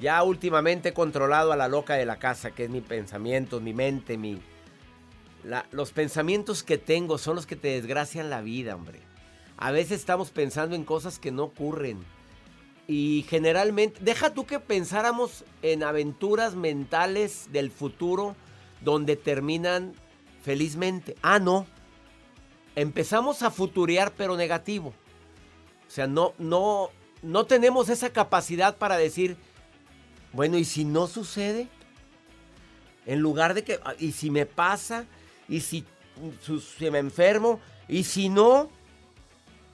Ya 0.00 0.22
últimamente 0.22 0.90
he 0.90 0.92
controlado 0.92 1.52
a 1.52 1.56
la 1.56 1.68
loca 1.68 1.94
de 1.94 2.06
la 2.06 2.18
casa, 2.18 2.50
que 2.50 2.64
es 2.64 2.70
mi 2.70 2.80
pensamiento, 2.80 3.60
mi 3.60 3.72
mente, 3.72 4.18
mi... 4.18 4.40
Los 5.70 5.92
pensamientos 5.92 6.62
que 6.62 6.76
tengo 6.76 7.16
son 7.16 7.36
los 7.36 7.46
que 7.46 7.56
te 7.56 7.68
desgracian 7.68 8.28
la 8.28 8.42
vida, 8.42 8.74
hombre. 8.74 9.00
A 9.56 9.70
veces 9.70 10.00
estamos 10.00 10.30
pensando 10.30 10.74
en 10.74 10.84
cosas 10.84 11.18
que 11.18 11.30
no 11.30 11.44
ocurren. 11.44 12.04
Y 12.86 13.24
generalmente, 13.28 14.00
deja 14.02 14.34
tú 14.34 14.44
que 14.44 14.58
pensáramos 14.58 15.44
en 15.62 15.82
aventuras 15.82 16.56
mentales 16.56 17.48
del 17.52 17.70
futuro 17.70 18.36
donde 18.80 19.16
terminan 19.16 19.94
felizmente. 20.42 21.14
Ah, 21.22 21.38
no. 21.38 21.66
Empezamos 22.76 23.42
a 23.42 23.50
futurear 23.50 24.12
pero 24.16 24.36
negativo. 24.36 24.94
O 25.86 25.90
sea, 25.90 26.06
no, 26.06 26.34
no, 26.38 26.90
no 27.22 27.46
tenemos 27.46 27.88
esa 27.88 28.10
capacidad 28.10 28.76
para 28.76 28.96
decir, 28.96 29.36
bueno, 30.32 30.56
¿y 30.56 30.64
si 30.64 30.84
no 30.84 31.06
sucede? 31.06 31.68
En 33.06 33.20
lugar 33.20 33.54
de 33.54 33.64
que, 33.64 33.80
¿y 33.98 34.12
si 34.12 34.30
me 34.30 34.46
pasa? 34.46 35.06
¿Y 35.48 35.60
si, 35.60 35.84
si 36.78 36.90
me 36.90 36.98
enfermo? 36.98 37.60
¿Y 37.88 38.04
si 38.04 38.28
no? 38.28 38.70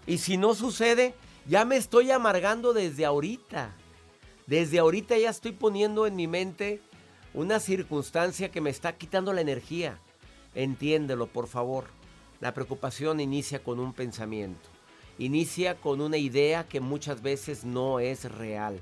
¿Y 0.06 0.18
si 0.18 0.36
no 0.38 0.54
sucede? 0.54 1.14
Ya 1.46 1.64
me 1.64 1.76
estoy 1.76 2.10
amargando 2.10 2.72
desde 2.72 3.04
ahorita. 3.04 3.74
Desde 4.46 4.78
ahorita 4.78 5.18
ya 5.18 5.30
estoy 5.30 5.52
poniendo 5.52 6.06
en 6.06 6.16
mi 6.16 6.26
mente 6.26 6.80
una 7.34 7.60
circunstancia 7.60 8.50
que 8.50 8.60
me 8.60 8.70
está 8.70 8.96
quitando 8.96 9.32
la 9.32 9.42
energía. 9.42 9.98
Entiéndelo, 10.54 11.26
por 11.26 11.48
favor. 11.48 11.84
La 12.40 12.52
preocupación 12.52 13.20
inicia 13.20 13.62
con 13.62 13.80
un 13.80 13.92
pensamiento. 13.92 14.68
Inicia 15.18 15.76
con 15.76 16.00
una 16.00 16.18
idea 16.18 16.68
que 16.68 16.80
muchas 16.80 17.22
veces 17.22 17.64
no 17.64 18.00
es 18.00 18.30
real. 18.30 18.80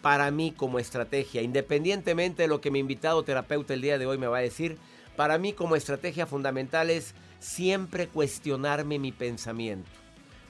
Para 0.00 0.30
mí 0.30 0.52
como 0.56 0.78
estrategia, 0.78 1.42
independientemente 1.42 2.42
de 2.42 2.48
lo 2.48 2.60
que 2.62 2.70
mi 2.70 2.78
invitado 2.78 3.22
terapeuta 3.22 3.74
el 3.74 3.82
día 3.82 3.98
de 3.98 4.06
hoy 4.06 4.16
me 4.16 4.26
va 4.26 4.38
a 4.38 4.42
decir, 4.42 4.78
para 5.16 5.36
mí 5.36 5.52
como 5.52 5.76
estrategia 5.76 6.26
fundamental 6.26 6.88
es 6.88 7.14
siempre 7.40 8.08
cuestionarme 8.08 8.98
mi 8.98 9.12
pensamiento. 9.12 9.90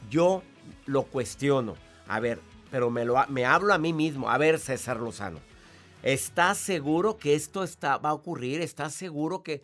Yo 0.08 0.42
lo 0.86 1.02
cuestiono. 1.02 1.74
A 2.06 2.20
ver, 2.20 2.38
pero 2.70 2.90
me, 2.90 3.04
lo, 3.04 3.16
me 3.28 3.44
hablo 3.44 3.74
a 3.74 3.78
mí 3.78 3.92
mismo. 3.92 4.30
A 4.30 4.38
ver, 4.38 4.60
César 4.60 4.98
Lozano. 4.98 5.40
¿Estás 6.04 6.58
seguro 6.58 7.16
que 7.16 7.34
esto 7.34 7.64
está, 7.64 7.98
va 7.98 8.10
a 8.10 8.14
ocurrir? 8.14 8.60
¿Estás 8.60 8.94
seguro 8.94 9.42
que...? 9.42 9.60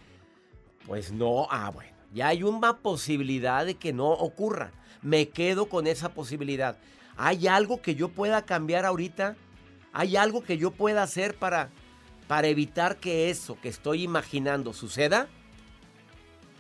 Pues 0.87 1.13
no. 1.13 1.47
Ah, 1.51 1.71
bueno. 1.71 1.96
Ya 2.17 2.29
hay 2.29 2.45
una 2.45 2.79
posibilidad 2.79 3.67
de 3.67 3.75
que 3.75 3.93
no 3.93 4.09
ocurra. 4.09 4.73
Me 5.03 5.29
quedo 5.29 5.69
con 5.69 5.87
esa 5.87 6.15
posibilidad. 6.15 6.79
¿Hay 7.19 7.47
algo 7.47 7.83
que 7.83 7.95
yo 7.95 8.09
pueda 8.09 8.47
cambiar 8.47 8.87
ahorita? 8.87 9.37
¿Hay 9.93 10.17
algo 10.17 10.43
que 10.43 10.57
yo 10.57 10.71
pueda 10.71 11.03
hacer 11.03 11.35
para, 11.37 11.69
para 12.27 12.49
evitar 12.49 12.97
que 12.97 13.29
eso 13.29 13.59
que 13.61 13.69
estoy 13.69 14.03
imaginando 14.03 14.73
suceda? 14.73 15.29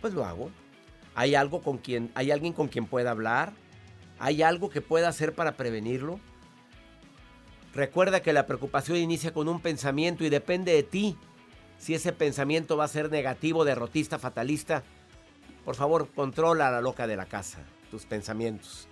Pues 0.03 0.13
lo 0.13 0.27
hago. 0.27 0.51
¿Hay 1.15 1.35
algo 1.35 1.63
con 1.63 1.79
quien, 1.79 2.13
hay 2.15 2.33
alguien 2.33 2.53
con 2.53 2.69
quien 2.69 2.85
pueda 2.85 3.13
hablar? 3.13 3.55
¿Hay 4.19 4.43
algo 4.43 4.69
que 4.69 4.83
pueda 4.83 5.09
hacer 5.09 5.35
para 5.35 5.57
prevenirlo? 5.57 6.21
Recuerda 7.73 8.21
que 8.21 8.35
la 8.35 8.47
preocupación 8.47 8.99
inicia 8.99 9.33
con 9.33 9.49
un 9.49 9.61
pensamiento 9.61 10.23
y 10.23 10.29
depende 10.29 10.75
de 10.75 10.83
ti 10.83 11.17
si 11.79 11.95
ese 11.95 12.13
pensamiento 12.13 12.77
va 12.77 12.85
a 12.85 12.89
ser 12.89 13.11
negativo, 13.11 13.65
derrotista, 13.65 14.19
fatalista. 14.19 14.85
Por 15.67 15.75
favor, 15.75 16.07
controla 16.15 16.69
a 16.69 16.71
la 16.71 16.81
loca 16.81 17.09
de 17.09 17.17
la 17.17 17.27
casa, 17.27 17.59
tus 17.91 18.07
pensamientos. 18.07 18.89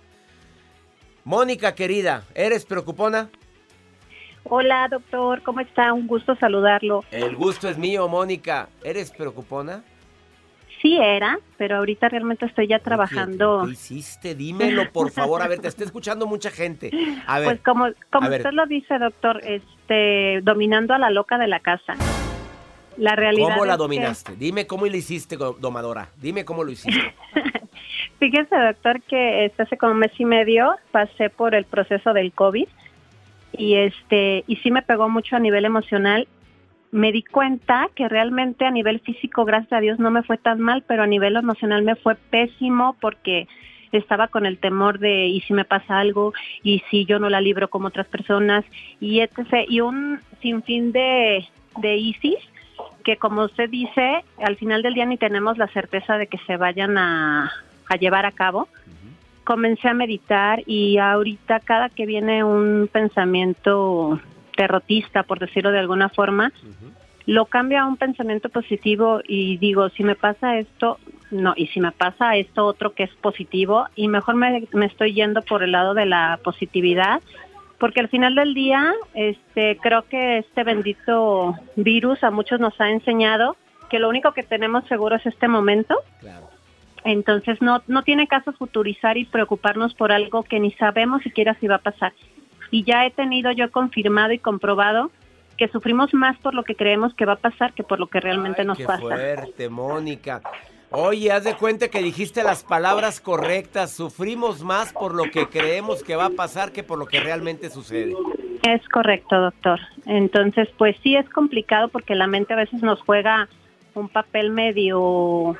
Mónica, 1.23 1.73
querida, 1.73 2.25
¿eres 2.35 2.65
preocupona? 2.65 3.29
Hola, 4.43 4.89
doctor, 4.91 5.41
¿cómo 5.41 5.61
está? 5.61 5.93
Un 5.93 6.05
gusto 6.05 6.35
saludarlo. 6.35 7.05
El 7.11 7.37
gusto 7.37 7.69
es 7.69 7.77
mío, 7.77 8.09
Mónica. 8.09 8.67
¿Eres 8.83 9.09
preocupona? 9.09 9.85
Sí 10.81 10.97
era, 10.97 11.39
pero 11.57 11.77
ahorita 11.77 12.09
realmente 12.09 12.45
estoy 12.45 12.67
ya 12.67 12.79
trabajando. 12.79 13.63
¿Qué, 13.65 13.71
hiciste? 13.71 14.35
Dímelo, 14.35 14.91
por 14.91 15.11
favor. 15.11 15.41
A 15.41 15.47
ver, 15.47 15.59
te 15.59 15.69
está 15.69 15.85
escuchando 15.85 16.27
mucha 16.27 16.51
gente. 16.51 16.91
A 17.25 17.39
ver. 17.39 17.47
Pues 17.47 17.61
como, 17.61 17.87
como 18.11 18.29
usted 18.29 18.51
lo 18.51 18.65
dice, 18.65 18.99
doctor, 18.99 19.41
este, 19.45 20.41
dominando 20.43 20.93
a 20.93 20.99
la 20.99 21.09
loca 21.09 21.37
de 21.37 21.47
la 21.47 21.61
casa. 21.61 21.95
La 22.97 23.15
realidad 23.15 23.49
¿Cómo 23.49 23.65
la 23.65 23.77
dominaste? 23.77 24.35
Dime 24.35 24.67
cómo 24.67 24.85
lo 24.85 24.95
hiciste, 24.95 25.37
domadora. 25.37 26.09
Dime 26.21 26.45
cómo 26.45 26.63
lo 26.63 26.71
hiciste. 26.71 27.13
Fíjese, 28.19 28.55
doctor, 28.55 29.01
que 29.01 29.45
este, 29.45 29.63
hace 29.63 29.77
como 29.77 29.93
un 29.93 29.99
mes 29.99 30.11
y 30.17 30.25
medio 30.25 30.75
pasé 30.91 31.29
por 31.29 31.53
el 31.55 31.65
proceso 31.65 32.13
del 32.13 32.31
COVID 32.31 32.67
y 33.57 33.75
este 33.75 34.43
y 34.47 34.57
sí 34.57 34.71
me 34.71 34.81
pegó 34.81 35.09
mucho 35.09 35.35
a 35.35 35.39
nivel 35.39 35.65
emocional. 35.65 36.27
Me 36.91 37.11
di 37.11 37.23
cuenta 37.23 37.89
que 37.93 38.07
realmente 38.07 38.65
a 38.65 38.71
nivel 38.71 39.01
físico, 39.01 39.43
gracias 39.43 39.73
a 39.73 39.81
Dios, 39.81 39.99
no 39.99 40.11
me 40.11 40.23
fue 40.23 40.37
tan 40.37 40.61
mal, 40.61 40.83
pero 40.87 41.03
a 41.03 41.07
nivel 41.07 41.35
emocional 41.35 41.83
me 41.83 41.95
fue 41.95 42.15
pésimo 42.15 42.95
porque 43.01 43.47
estaba 43.91 44.27
con 44.27 44.45
el 44.45 44.57
temor 44.57 44.99
de 44.99 45.27
y 45.27 45.41
si 45.41 45.53
me 45.53 45.65
pasa 45.65 45.99
algo 45.99 46.33
y 46.63 46.83
si 46.89 47.05
yo 47.05 47.19
no 47.19 47.29
la 47.29 47.41
libro 47.41 47.69
como 47.69 47.87
otras 47.87 48.07
personas 48.07 48.63
y 48.99 49.19
etc. 49.19 49.65
Y 49.67 49.81
un 49.81 50.19
sinfín 50.41 50.91
de, 50.91 51.45
de 51.77 51.97
ISIS 51.97 52.39
que 53.05 53.17
como 53.17 53.43
usted 53.45 53.69
dice, 53.69 54.25
al 54.43 54.57
final 54.57 54.81
del 54.81 54.95
día 54.95 55.05
ni 55.05 55.17
tenemos 55.17 55.57
la 55.57 55.67
certeza 55.67 56.17
de 56.17 56.27
que 56.27 56.39
se 56.39 56.57
vayan 56.57 56.97
a, 56.97 57.51
a 57.87 57.95
llevar 57.95 58.25
a 58.25 58.31
cabo. 58.31 58.67
Comencé 59.43 59.87
a 59.87 59.93
meditar 59.93 60.63
y 60.65 60.97
ahorita 60.97 61.59
cada 61.59 61.89
que 61.89 62.07
viene 62.07 62.43
un 62.43 62.89
pensamiento 62.91 64.19
derrotista, 64.57 65.21
por 65.21 65.37
decirlo 65.37 65.71
de 65.71 65.77
alguna 65.77 66.09
forma, 66.09 66.51
lo 67.27 67.45
cambio 67.45 67.79
a 67.79 67.85
un 67.85 67.97
pensamiento 67.97 68.49
positivo 68.49 69.21
y 69.27 69.57
digo, 69.57 69.89
si 69.89 70.03
me 70.03 70.15
pasa 70.15 70.57
esto, 70.57 70.97
no, 71.29 71.53
y 71.55 71.67
si 71.67 71.79
me 71.79 71.91
pasa 71.91 72.35
esto 72.35 72.65
otro 72.65 72.93
que 72.93 73.03
es 73.03 73.11
positivo, 73.21 73.85
y 73.95 74.07
mejor 74.07 74.35
me, 74.35 74.67
me 74.73 74.87
estoy 74.87 75.13
yendo 75.13 75.43
por 75.43 75.61
el 75.61 75.73
lado 75.73 75.93
de 75.93 76.07
la 76.07 76.39
positividad, 76.43 77.21
porque 77.79 77.99
al 77.99 78.09
final 78.09 78.35
del 78.35 78.53
día, 78.53 78.93
este, 79.13 79.77
creo 79.81 80.03
que 80.03 80.39
este 80.39 80.63
bendito 80.63 81.55
virus 81.75 82.23
a 82.23 82.31
muchos 82.31 82.59
nos 82.59 82.79
ha 82.79 82.89
enseñado 82.89 83.55
que 83.89 83.99
lo 83.99 84.09
único 84.09 84.33
que 84.33 84.43
tenemos 84.43 84.85
seguro 84.87 85.15
es 85.15 85.25
este 85.25 85.47
momento. 85.47 85.95
Claro 86.19 86.49
entonces 87.05 87.61
no, 87.61 87.83
no 87.87 88.01
tiene 88.01 88.27
caso 88.27 88.51
futurizar 88.51 89.15
y 89.15 89.25
preocuparnos 89.25 89.93
por 89.93 90.11
algo 90.11 90.43
que 90.43 90.59
ni 90.59 90.71
sabemos 90.71 91.21
siquiera 91.21 91.55
si 91.59 91.67
va 91.67 91.75
a 91.75 91.79
pasar. 91.79 92.13
Y 92.71 92.83
ya 92.83 93.05
he 93.05 93.11
tenido 93.11 93.51
yo 93.51 93.71
confirmado 93.71 94.33
y 94.33 94.39
comprobado 94.39 95.11
que 95.55 95.67
sufrimos 95.67 96.13
más 96.15 96.35
por 96.39 96.55
lo 96.55 96.63
que 96.63 96.75
creemos 96.75 97.13
que 97.13 97.25
va 97.25 97.33
a 97.33 97.37
pasar 97.37 97.73
que 97.73 97.83
por 97.83 97.99
lo 97.99 98.07
que 98.07 98.19
realmente 98.19 98.65
nos 98.65 98.79
qué 98.79 98.85
pasa. 98.85 99.01
fuerte, 99.01 99.69
Mónica. 99.69 100.41
Oye, 100.97 101.29
haz 101.29 101.43
de 101.43 101.55
cuenta 101.55 101.89
que 101.89 102.01
dijiste 102.01 102.41
las 102.41 102.63
palabras 102.63 103.19
correctas. 103.19 103.91
Sufrimos 103.91 104.63
más 104.63 104.93
por 104.93 105.13
lo 105.13 105.25
que 105.25 105.47
creemos 105.47 106.03
que 106.03 106.15
va 106.15 106.27
a 106.27 106.29
pasar 106.29 106.71
que 106.71 106.83
por 106.83 106.97
lo 106.97 107.05
que 107.05 107.19
realmente 107.19 107.69
sucede. 107.69 108.13
Es 108.63 108.87
correcto, 108.87 109.39
doctor. 109.39 109.79
Entonces, 110.05 110.69
pues 110.77 110.95
sí 111.03 111.17
es 111.17 111.29
complicado 111.29 111.89
porque 111.89 112.15
la 112.15 112.27
mente 112.27 112.53
a 112.53 112.57
veces 112.57 112.81
nos 112.81 113.01
juega 113.01 113.49
un 113.93 114.07
papel 114.07 114.51
medio 114.51 115.57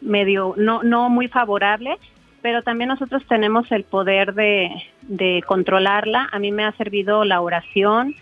medio 0.00 0.54
no 0.56 0.82
no 0.82 1.10
muy 1.10 1.28
favorable 1.28 1.98
pero 2.40 2.62
también 2.62 2.88
nosotros 2.88 3.22
tenemos 3.28 3.70
el 3.70 3.84
poder 3.84 4.32
de, 4.32 4.70
de 5.02 5.42
controlarla 5.46 6.28
a 6.32 6.38
mí 6.38 6.52
me 6.52 6.64
ha 6.64 6.72
servido 6.72 7.24
la 7.24 7.42
oración 7.42 8.14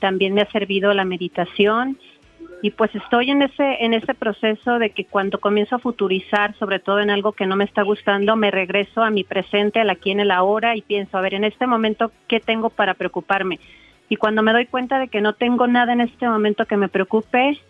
también 0.00 0.32
me 0.32 0.42
ha 0.42 0.50
servido 0.50 0.94
la 0.94 1.04
meditación 1.04 1.98
y 2.62 2.70
pues 2.70 2.94
estoy 2.94 3.30
en 3.30 3.42
ese 3.42 3.84
en 3.84 3.94
ese 3.94 4.14
proceso 4.14 4.78
de 4.78 4.90
que 4.90 5.04
cuando 5.04 5.38
comienzo 5.38 5.76
a 5.76 5.78
futurizar 5.78 6.56
sobre 6.58 6.78
todo 6.78 7.00
en 7.00 7.10
algo 7.10 7.32
que 7.32 7.46
no 7.46 7.56
me 7.56 7.64
está 7.64 7.82
gustando 7.82 8.34
me 8.36 8.50
regreso 8.50 9.02
a 9.02 9.10
mi 9.10 9.24
presente 9.24 9.80
al 9.80 9.90
aquí 9.90 10.10
en 10.10 10.20
el 10.20 10.30
ahora 10.30 10.76
y 10.76 10.82
pienso 10.82 11.18
a 11.18 11.20
ver 11.20 11.34
en 11.34 11.44
este 11.44 11.66
momento 11.66 12.12
qué 12.28 12.40
tengo 12.40 12.70
para 12.70 12.94
preocuparme 12.94 13.60
y 14.08 14.16
cuando 14.16 14.42
me 14.42 14.52
doy 14.52 14.66
cuenta 14.66 14.98
de 14.98 15.08
que 15.08 15.20
no 15.20 15.34
tengo 15.34 15.66
nada 15.66 15.92
en 15.92 16.00
este 16.00 16.28
momento 16.28 16.64
que 16.66 16.76
me 16.76 16.88
preocupe 16.88 17.60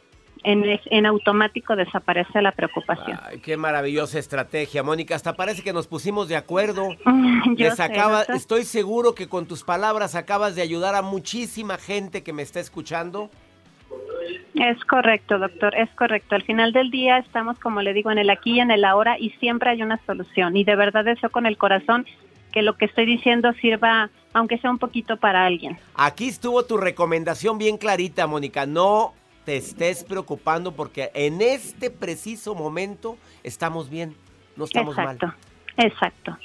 en, 0.47 1.07
automático 1.07 1.75
desaparece 1.75 2.41
la 2.41 2.53
preocupación. 2.53 3.19
Ay, 3.23 3.41
qué 3.41 3.57
maravillosa 3.57 4.19
estrategia, 4.19 4.85
Mónica. 4.85 5.17
Hasta 5.17 5.35
parece 5.35 5.63
que 5.63 5.73
nos 5.73 5.89
pusimos 5.89 6.29
de 6.29 6.37
acuerdo. 6.37 6.89
Les 7.57 7.81
acaba, 7.81 8.23
estoy 8.23 8.65
seguro 8.65 9.15
que 9.15 9.29
con 9.29 9.47
tus 9.47 9.65
palabras 9.65 10.15
acabas 10.15 10.55
de 10.55 10.63
ayudar 10.63 10.95
a 10.95 11.03
muchísima 11.03 11.79
gente 11.79 12.23
que 12.23 12.33
me 12.33 12.43
está 12.43 12.61
escuchando. 12.61 13.31
Es 14.55 14.83
correcto, 14.85 15.39
doctor, 15.39 15.75
es 15.77 15.91
correcto. 15.91 16.35
Al 16.35 16.43
final 16.43 16.73
del 16.73 16.91
día 16.91 17.19
estamos, 17.19 17.59
como 17.59 17.83
le 17.83 17.93
digo, 17.93 18.11
en 18.11 18.19
el 18.19 18.31
aquí 18.31 18.55
y 18.55 18.61
en 18.61 18.71
el 18.71 18.85
ahora 18.85 19.19
y 19.19 19.31
siempre 19.31 19.71
hay 19.71 19.83
una 19.83 20.01
solución. 20.07 20.57
Y 20.57 20.65
de 20.65 20.77
verdad 20.77 21.05
deseo 21.05 21.31
con 21.31 21.47
el 21.47 21.59
corazón 21.59 22.07
que 22.53 22.63
lo 22.63 22.77
que 22.77 22.87
estoy 22.87 23.05
diciendo 23.05 23.53
sirva, 23.61 24.09
aunque 24.33 24.57
sea 24.59 24.71
un 24.71 24.79
poquito 24.79 25.19
para 25.19 25.45
alguien. 25.45 25.77
Aquí 25.95 26.29
estuvo 26.29 26.65
tu 26.65 26.79
recomendación 26.79 27.59
bien 27.59 27.77
clarita, 27.77 28.27
Mónica. 28.27 28.65
No 28.65 29.13
te 29.45 29.59
estés 29.59 30.05
preocupando 30.05 30.73
porque 30.73 31.11
en 31.15 31.43
este 31.43 31.91
preciso 31.91 32.55
momento 32.55 33.17
estamos 33.45 33.89
bien, 33.89 34.17
no 34.57 34.65
estamos 34.65 34.99
exacto, 34.99 35.33
Exacto, 35.77 36.39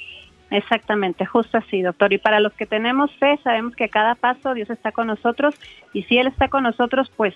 exactamente, 0.52 1.26
justo 1.26 1.58
así, 1.58 1.82
doctor. 1.82 2.12
Y 2.12 2.18
para 2.18 2.40
los 2.40 2.52
que 2.52 2.66
tenemos 2.66 3.10
fe, 3.16 3.38
sabemos 3.42 3.74
que 3.74 3.88
cada 3.88 4.14
paso 4.14 4.54
Dios 4.54 4.70
está 4.70 4.92
con 4.92 5.06
nosotros 5.06 5.54
y 5.92 6.02
si 6.04 6.18
Él 6.18 6.28
está 6.28 6.48
con 6.48 6.62
nosotros, 6.62 7.10
pues 7.16 7.34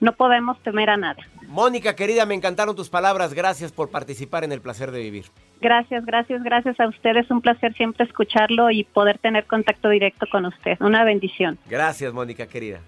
no 0.00 0.12
podemos 0.12 0.60
temer 0.62 0.90
a 0.90 0.96
nada. 0.96 1.22
Mónica, 1.48 1.94
querida, 1.96 2.26
me 2.26 2.34
encantaron 2.34 2.76
tus 2.76 2.90
palabras. 2.90 3.32
Gracias 3.32 3.72
por 3.72 3.90
participar 3.90 4.44
en 4.44 4.52
el 4.52 4.60
placer 4.60 4.90
de 4.90 5.00
vivir. 5.00 5.26
Gracias, 5.60 6.04
gracias, 6.04 6.42
gracias 6.42 6.78
a 6.80 6.88
ustedes. 6.88 7.30
Un 7.30 7.40
placer 7.40 7.72
siempre 7.74 8.04
escucharlo 8.04 8.70
y 8.70 8.84
poder 8.84 9.18
tener 9.18 9.46
contacto 9.46 9.88
directo 9.88 10.26
con 10.30 10.46
usted. 10.46 10.76
Una 10.80 11.04
bendición. 11.04 11.58
Gracias, 11.66 12.12
Mónica, 12.12 12.46
querida. 12.46 12.80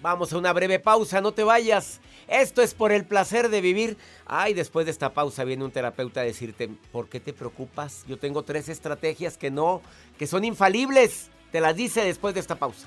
Vamos 0.00 0.32
a 0.32 0.38
una 0.38 0.52
breve 0.52 0.78
pausa, 0.78 1.20
no 1.20 1.32
te 1.32 1.42
vayas. 1.42 2.00
Esto 2.28 2.62
es 2.62 2.72
por 2.74 2.92
el 2.92 3.04
placer 3.04 3.48
de 3.48 3.60
vivir. 3.60 3.96
Ay, 4.26 4.54
después 4.54 4.86
de 4.86 4.92
esta 4.92 5.12
pausa 5.12 5.42
viene 5.44 5.64
un 5.64 5.72
terapeuta 5.72 6.20
a 6.20 6.24
decirte, 6.24 6.68
¿por 6.92 7.08
qué 7.08 7.18
te 7.18 7.32
preocupas? 7.32 8.04
Yo 8.06 8.16
tengo 8.16 8.42
tres 8.42 8.68
estrategias 8.68 9.36
que 9.36 9.50
no, 9.50 9.82
que 10.18 10.26
son 10.26 10.44
infalibles. 10.44 11.30
Te 11.50 11.60
las 11.60 11.74
dice 11.74 12.04
después 12.04 12.34
de 12.34 12.40
esta 12.40 12.56
pausa. 12.56 12.86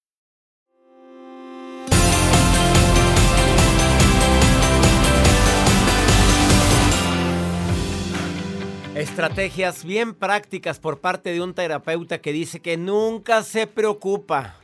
Estrategias 9.01 9.83
bien 9.83 10.13
prácticas 10.13 10.79
por 10.79 10.99
parte 10.99 11.33
de 11.33 11.41
un 11.41 11.55
terapeuta 11.55 12.21
que 12.21 12.31
dice 12.31 12.59
que 12.59 12.77
nunca 12.77 13.41
se 13.41 13.65
preocupa. 13.65 14.57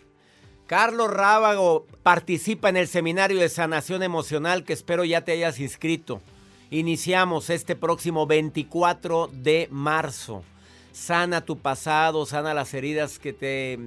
Carlos 0.67 1.09
Rábago 1.09 1.87
participa 2.03 2.69
en 2.69 2.77
el 2.77 2.87
seminario 2.87 3.39
de 3.39 3.49
sanación 3.49 4.03
emocional 4.03 4.63
que 4.63 4.73
espero 4.73 5.03
ya 5.03 5.21
te 5.21 5.31
hayas 5.31 5.59
inscrito. 5.59 6.21
Iniciamos 6.69 7.49
este 7.49 7.75
próximo 7.75 8.27
24 8.27 9.31
de 9.33 9.69
marzo. 9.71 10.43
Sana 10.91 11.41
tu 11.41 11.57
pasado, 11.57 12.27
sana 12.27 12.53
las 12.53 12.75
heridas 12.75 13.17
que 13.17 13.33
te, 13.33 13.79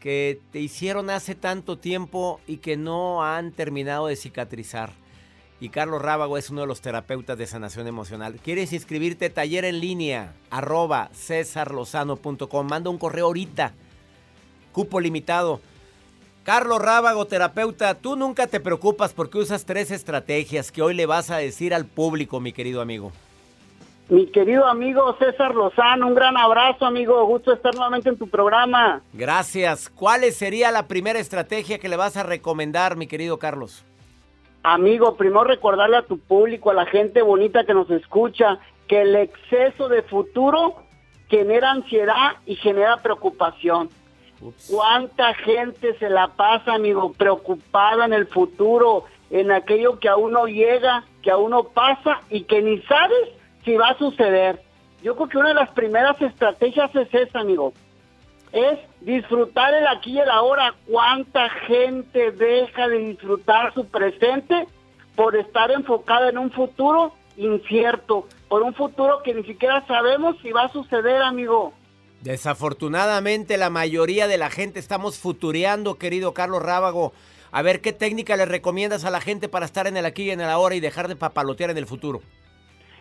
que 0.00 0.40
te 0.50 0.58
hicieron 0.58 1.10
hace 1.10 1.36
tanto 1.36 1.78
tiempo 1.78 2.40
y 2.48 2.56
que 2.56 2.76
no 2.76 3.22
han 3.22 3.52
terminado 3.52 4.08
de 4.08 4.16
cicatrizar. 4.16 5.05
Y 5.58 5.70
Carlos 5.70 6.02
Rábago 6.02 6.36
es 6.36 6.50
uno 6.50 6.62
de 6.62 6.66
los 6.66 6.82
terapeutas 6.82 7.38
de 7.38 7.46
sanación 7.46 7.86
emocional. 7.86 8.34
¿Quieres 8.44 8.72
inscribirte? 8.72 9.30
Taller 9.30 9.64
en 9.64 9.80
línea, 9.80 10.34
arroba 10.50 11.08
cesarlozano.com. 11.14 12.66
Manda 12.66 12.90
un 12.90 12.98
correo 12.98 13.26
ahorita. 13.26 13.72
Cupo 14.72 15.00
limitado. 15.00 15.60
Carlos 16.44 16.80
Rábago, 16.80 17.24
terapeuta, 17.24 17.94
tú 17.94 18.14
nunca 18.14 18.46
te 18.46 18.60
preocupas 18.60 19.12
porque 19.12 19.38
usas 19.38 19.64
tres 19.64 19.90
estrategias 19.90 20.70
que 20.70 20.82
hoy 20.82 20.94
le 20.94 21.06
vas 21.06 21.30
a 21.30 21.38
decir 21.38 21.74
al 21.74 21.86
público, 21.86 22.38
mi 22.38 22.52
querido 22.52 22.80
amigo. 22.80 23.10
Mi 24.08 24.26
querido 24.28 24.64
amigo 24.66 25.16
César 25.18 25.54
Lozano, 25.56 26.06
un 26.06 26.14
gran 26.14 26.36
abrazo, 26.36 26.86
amigo. 26.86 27.26
Gusto 27.26 27.52
estar 27.52 27.74
nuevamente 27.74 28.10
en 28.10 28.16
tu 28.16 28.28
programa. 28.28 29.02
Gracias. 29.12 29.88
¿Cuál 29.88 30.30
sería 30.30 30.70
la 30.70 30.86
primera 30.86 31.18
estrategia 31.18 31.80
que 31.80 31.88
le 31.88 31.96
vas 31.96 32.16
a 32.16 32.22
recomendar, 32.22 32.96
mi 32.96 33.08
querido 33.08 33.40
Carlos? 33.40 33.84
Amigo, 34.68 35.14
primero 35.14 35.44
recordarle 35.44 35.96
a 35.96 36.02
tu 36.02 36.18
público, 36.18 36.70
a 36.70 36.74
la 36.74 36.86
gente 36.86 37.22
bonita 37.22 37.62
que 37.62 37.72
nos 37.72 37.88
escucha, 37.88 38.58
que 38.88 39.02
el 39.02 39.14
exceso 39.14 39.88
de 39.88 40.02
futuro 40.02 40.74
genera 41.28 41.70
ansiedad 41.70 42.32
y 42.46 42.56
genera 42.56 42.96
preocupación. 42.96 43.90
¿Cuánta 44.68 45.34
gente 45.34 45.96
se 46.00 46.10
la 46.10 46.34
pasa, 46.34 46.74
amigo, 46.74 47.12
preocupada 47.12 48.06
en 48.06 48.12
el 48.12 48.26
futuro, 48.26 49.04
en 49.30 49.52
aquello 49.52 50.00
que 50.00 50.08
aún 50.08 50.32
no 50.32 50.46
llega, 50.46 51.04
que 51.22 51.30
aún 51.30 51.52
no 51.52 51.68
pasa 51.68 52.22
y 52.28 52.42
que 52.42 52.60
ni 52.60 52.82
sabes 52.82 53.28
si 53.64 53.76
va 53.76 53.90
a 53.90 53.98
suceder? 53.98 54.60
Yo 55.00 55.14
creo 55.14 55.28
que 55.28 55.38
una 55.38 55.50
de 55.50 55.54
las 55.54 55.70
primeras 55.70 56.20
estrategias 56.20 56.92
es 56.96 57.14
esa, 57.14 57.38
amigo. 57.38 57.72
Es 58.56 58.78
disfrutar 59.02 59.74
el 59.74 59.86
aquí 59.86 60.12
y 60.12 60.18
el 60.18 60.30
ahora. 60.30 60.74
¿Cuánta 60.90 61.50
gente 61.66 62.30
deja 62.30 62.88
de 62.88 62.98
disfrutar 63.00 63.74
su 63.74 63.84
presente 63.86 64.66
por 65.14 65.36
estar 65.36 65.70
enfocada 65.70 66.30
en 66.30 66.38
un 66.38 66.50
futuro 66.50 67.12
incierto? 67.36 68.26
Por 68.48 68.62
un 68.62 68.72
futuro 68.72 69.20
que 69.22 69.34
ni 69.34 69.42
siquiera 69.42 69.86
sabemos 69.86 70.36
si 70.40 70.52
va 70.52 70.62
a 70.62 70.72
suceder, 70.72 71.20
amigo. 71.20 71.74
Desafortunadamente 72.22 73.58
la 73.58 73.68
mayoría 73.68 74.26
de 74.26 74.38
la 74.38 74.48
gente 74.48 74.78
estamos 74.78 75.18
futureando, 75.18 75.96
querido 75.96 76.32
Carlos 76.32 76.62
Rábago. 76.62 77.12
A 77.52 77.60
ver, 77.60 77.82
¿qué 77.82 77.92
técnica 77.92 78.38
le 78.38 78.46
recomiendas 78.46 79.04
a 79.04 79.10
la 79.10 79.20
gente 79.20 79.50
para 79.50 79.66
estar 79.66 79.86
en 79.86 79.98
el 79.98 80.06
aquí 80.06 80.22
y 80.22 80.30
en 80.30 80.40
el 80.40 80.48
ahora 80.48 80.74
y 80.74 80.80
dejar 80.80 81.08
de 81.08 81.16
papalotear 81.16 81.68
en 81.68 81.76
el 81.76 81.86
futuro? 81.86 82.22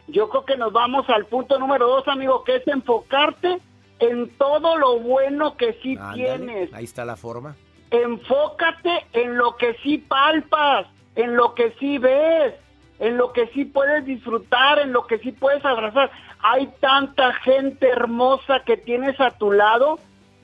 Yo 0.09 0.27
creo 0.27 0.43
que 0.43 0.57
nos 0.57 0.73
vamos 0.73 1.09
al 1.09 1.27
punto 1.27 1.57
número 1.57 1.87
dos, 1.87 2.05
amigo, 2.09 2.43
que 2.43 2.57
es 2.57 2.67
enfocarte 2.67 3.61
en 3.99 4.29
todo 4.38 4.77
lo 4.77 4.99
bueno 4.99 5.55
que 5.58 5.73
sí 5.81 5.97
tienes. 6.13 6.73
Ahí 6.73 6.84
está 6.84 7.05
la 7.05 7.15
forma. 7.15 7.55
Enfócate 7.91 9.05
en 9.13 9.38
lo 9.38 9.55
que 9.55 9.75
sí 9.84 9.97
palpas, 9.97 10.88
en 11.15 11.36
lo 11.36 11.53
que 11.53 11.73
sí 11.79 11.97
ves, 11.97 12.53
en 12.99 13.17
lo 13.17 13.31
que 13.31 13.47
sí 13.47 13.65
puedes 13.65 14.05
disfrutar, 14.05 14.79
en 14.79 14.91
lo 14.91 15.05
que 15.08 15.19
sí 15.19 15.31
puedes 15.31 15.63
abrazar. 15.63 16.12
Hay 16.39 16.67
tanta 16.79 17.34
gente 17.34 17.88
hermosa 17.88 18.62
que 18.65 18.77
tienes 18.77 19.19
a 19.19 19.31
tu 19.31 19.51
lado 19.51 19.99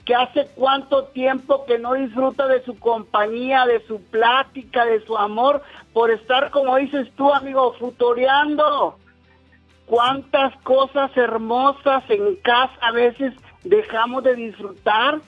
que 0.06 0.16
hace 0.16 0.48
cuánto 0.56 1.06
tiempo 1.06 1.66
que 1.66 1.78
no 1.78 1.94
disfruta 1.94 2.48
de 2.48 2.64
su 2.64 2.80
compañía, 2.80 3.66
de 3.68 3.86
su 3.86 4.02
plática, 4.02 4.84
de 4.86 5.06
su 5.06 5.16
amor, 5.16 5.62
por 5.94 6.10
estar, 6.10 6.50
como 6.50 6.76
dices 6.78 7.08
tú, 7.16 7.32
amigo, 7.32 7.74
futoreando 7.74 8.98
cuántas 9.91 10.56
cosas 10.62 11.12
hermosas 11.17 12.01
en 12.08 12.38
casa 12.38 12.71
a 12.80 12.93
veces 12.93 13.34
dejamos 13.65 14.23
de 14.23 14.36
disfrutar, 14.36 15.19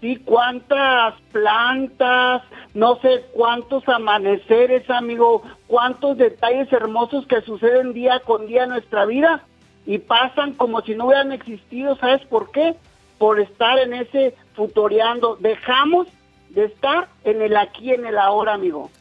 ¿sí? 0.00 0.22
Cuántas 0.24 1.20
plantas, 1.32 2.42
no 2.74 2.94
sé 3.00 3.24
cuántos 3.32 3.88
amaneceres, 3.88 4.88
amigo, 4.88 5.42
cuántos 5.66 6.16
detalles 6.16 6.72
hermosos 6.72 7.26
que 7.26 7.40
suceden 7.40 7.92
día 7.92 8.20
con 8.20 8.46
día 8.46 8.62
en 8.62 8.68
nuestra 8.68 9.04
vida 9.04 9.42
y 9.84 9.98
pasan 9.98 10.52
como 10.52 10.80
si 10.82 10.94
no 10.94 11.06
hubieran 11.06 11.32
existido, 11.32 11.96
¿sabes 11.96 12.24
por 12.26 12.52
qué? 12.52 12.76
Por 13.18 13.40
estar 13.40 13.80
en 13.80 13.94
ese 13.94 14.36
futoreando. 14.54 15.34
Dejamos 15.40 16.06
de 16.50 16.66
estar 16.66 17.08
en 17.24 17.42
el 17.42 17.56
aquí, 17.56 17.90
en 17.90 18.06
el 18.06 18.16
ahora, 18.16 18.54
amigo. 18.54 18.92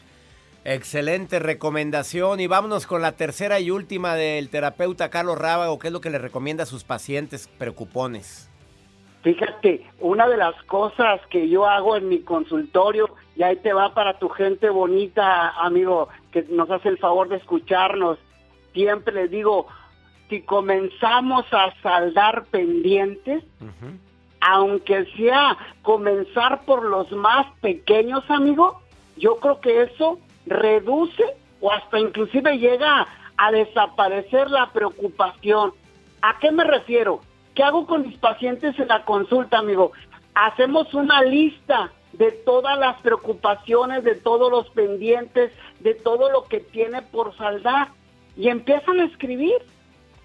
Excelente 0.65 1.39
recomendación. 1.39 2.39
Y 2.39 2.47
vámonos 2.47 2.87
con 2.87 3.01
la 3.01 3.13
tercera 3.13 3.59
y 3.59 3.69
última 3.69 4.15
del 4.15 4.49
terapeuta 4.49 5.09
Carlos 5.09 5.37
Rábago, 5.37 5.77
¿qué 5.77 5.87
es 5.87 5.93
lo 5.93 5.99
que 5.99 6.09
le 6.09 6.19
recomienda 6.19 6.63
a 6.63 6.65
sus 6.65 6.83
pacientes 6.83 7.49
preocupones? 7.57 8.49
Fíjate, 9.23 9.85
una 9.99 10.27
de 10.27 10.37
las 10.37 10.55
cosas 10.63 11.21
que 11.29 11.49
yo 11.49 11.65
hago 11.65 11.95
en 11.95 12.09
mi 12.09 12.19
consultorio, 12.19 13.09
y 13.35 13.43
ahí 13.43 13.55
te 13.57 13.73
va 13.73 13.93
para 13.93 14.19
tu 14.19 14.29
gente 14.29 14.69
bonita, 14.69 15.49
amigo, 15.49 16.09
que 16.31 16.45
nos 16.49 16.69
hace 16.69 16.89
el 16.89 16.97
favor 16.97 17.29
de 17.29 17.37
escucharnos, 17.37 18.17
siempre 18.73 19.13
les 19.13 19.31
digo, 19.31 19.67
si 20.29 20.41
comenzamos 20.41 21.45
a 21.51 21.73
saldar 21.81 22.45
pendientes, 22.45 23.43
aunque 24.41 25.05
sea 25.17 25.57
comenzar 25.83 26.63
por 26.65 26.83
los 26.83 27.11
más 27.13 27.47
pequeños, 27.61 28.23
amigo, 28.29 28.81
yo 29.15 29.37
creo 29.37 29.61
que 29.61 29.83
eso 29.83 30.19
reduce 30.45 31.23
o 31.61 31.71
hasta 31.71 31.99
inclusive 31.99 32.57
llega 32.57 33.07
a 33.37 33.51
desaparecer 33.51 34.49
la 34.49 34.71
preocupación. 34.71 35.73
¿A 36.21 36.39
qué 36.39 36.51
me 36.51 36.63
refiero? 36.63 37.21
¿Qué 37.55 37.63
hago 37.63 37.85
con 37.85 38.07
mis 38.07 38.17
pacientes 38.17 38.77
en 38.79 38.87
la 38.87 39.03
consulta, 39.05 39.59
amigo? 39.59 39.91
Hacemos 40.33 40.93
una 40.93 41.21
lista 41.21 41.91
de 42.13 42.31
todas 42.31 42.77
las 42.77 42.99
preocupaciones, 43.01 44.03
de 44.03 44.15
todos 44.15 44.51
los 44.51 44.69
pendientes, 44.71 45.51
de 45.79 45.95
todo 45.95 46.29
lo 46.29 46.43
que 46.45 46.59
tiene 46.59 47.01
por 47.01 47.35
saldar 47.37 47.89
y 48.35 48.49
empiezan 48.49 48.99
a 48.99 49.05
escribir. 49.05 49.57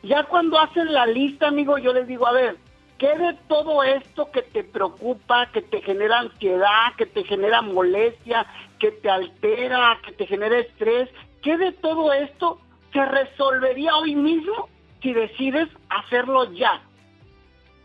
Ya 0.03 0.25
cuando 0.25 0.59
hacen 0.59 0.93
la 0.93 1.07
lista, 1.07 1.49
amigo, 1.49 1.79
yo 1.79 1.93
les 1.93 2.07
digo, 2.07 2.27
a 2.27 2.33
ver, 2.33 2.57
¿qué 2.99 3.17
de 3.17 3.35
todo 3.49 3.83
esto 3.83 4.31
que 4.31 4.43
te 4.43 4.65
preocupa, 4.65 5.51
que 5.53 5.63
te 5.63 5.83
genera 5.83 6.21
ansiedad, 6.21 6.95
que 6.97 7.07
te 7.07 7.25
genera 7.25 7.63
molestia, 7.63 8.47
que 8.79 8.93
te 8.93 9.11
altera, 9.11 9.99
que 10.05 10.13
te 10.13 10.27
genera 10.27 10.59
estrés, 10.59 11.09
¿qué 11.43 11.57
de 11.57 11.73
todo 11.73 12.13
esto 12.13 12.61
se 12.93 13.05
resolvería 13.05 13.97
hoy 13.97 14.15
mismo 14.15 14.69
si 15.03 15.13
decides 15.13 15.69
hacerlo 15.89 16.53
ya? 16.53 16.83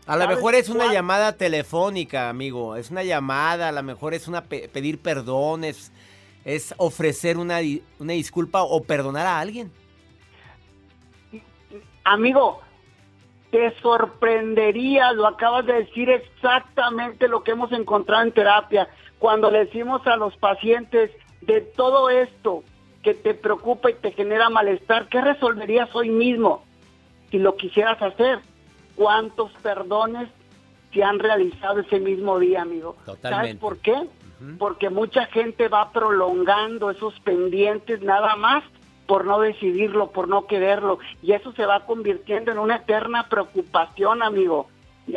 A 0.06 0.16
lo 0.16 0.22
¿Sabes 0.22 0.36
mejor 0.36 0.54
es 0.54 0.68
una 0.68 0.84
cuál? 0.84 0.92
llamada 0.94 1.36
telefónica, 1.36 2.28
amigo. 2.28 2.76
Es 2.76 2.90
una 2.90 3.02
llamada, 3.02 3.68
a 3.68 3.72
lo 3.72 3.82
mejor 3.82 4.12
es 4.14 4.28
una 4.28 4.42
pe- 4.44 4.68
pedir 4.68 4.98
perdón, 5.00 5.64
es, 5.64 5.92
es 6.44 6.74
ofrecer 6.76 7.38
una, 7.38 7.58
una 7.98 8.12
disculpa 8.12 8.62
o 8.62 8.82
perdonar 8.82 9.26
a 9.26 9.40
alguien. 9.40 9.72
Amigo, 12.04 12.60
te 13.50 13.74
sorprendería, 13.80 15.12
lo 15.12 15.26
acabas 15.26 15.64
de 15.64 15.72
decir 15.84 16.10
exactamente 16.10 17.28
lo 17.28 17.42
que 17.42 17.52
hemos 17.52 17.72
encontrado 17.72 18.24
en 18.24 18.32
terapia. 18.32 18.88
Cuando 19.24 19.50
le 19.50 19.60
decimos 19.60 20.06
a 20.06 20.18
los 20.18 20.36
pacientes 20.36 21.10
de 21.40 21.62
todo 21.62 22.10
esto 22.10 22.62
que 23.02 23.14
te 23.14 23.32
preocupa 23.32 23.90
y 23.90 23.94
te 23.94 24.12
genera 24.12 24.50
malestar, 24.50 25.08
¿qué 25.08 25.18
resolverías 25.22 25.88
hoy 25.94 26.10
mismo 26.10 26.62
si 27.30 27.38
lo 27.38 27.56
quisieras 27.56 28.02
hacer? 28.02 28.40
¿Cuántos 28.94 29.50
perdones 29.62 30.28
se 30.92 31.02
han 31.02 31.18
realizado 31.20 31.80
ese 31.80 32.00
mismo 32.00 32.38
día, 32.38 32.60
amigo? 32.60 32.96
¿Sabes 33.06 33.22
Totalmente. 33.22 33.60
por 33.62 33.78
qué? 33.78 33.94
Porque 34.58 34.90
mucha 34.90 35.24
gente 35.24 35.68
va 35.68 35.90
prolongando 35.90 36.90
esos 36.90 37.18
pendientes 37.20 38.02
nada 38.02 38.36
más 38.36 38.62
por 39.06 39.24
no 39.24 39.40
decidirlo, 39.40 40.10
por 40.10 40.28
no 40.28 40.46
quererlo, 40.46 40.98
y 41.22 41.32
eso 41.32 41.50
se 41.52 41.64
va 41.64 41.86
convirtiendo 41.86 42.52
en 42.52 42.58
una 42.58 42.76
eterna 42.76 43.26
preocupación, 43.30 44.22
amigo. 44.22 44.68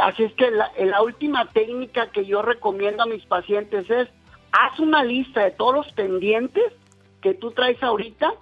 Así 0.01 0.23
es 0.23 0.33
que 0.33 0.51
la, 0.51 1.01
última 1.01 1.45
técnica 1.51 2.11
que 2.11 2.25
yo 2.25 2.41
recomiendo 2.41 3.03
a 3.03 3.07
mis 3.07 3.25
pacientes 3.25 3.89
es, 3.89 4.09
haz 4.51 4.79
una 4.79 5.03
lista 5.03 5.43
de 5.43 5.51
todos 5.51 5.73
los 5.73 5.91
pendientes 5.93 6.73
que 7.21 7.33
tú 7.33 7.51
traes 7.51 7.81
ahorita 7.81 8.33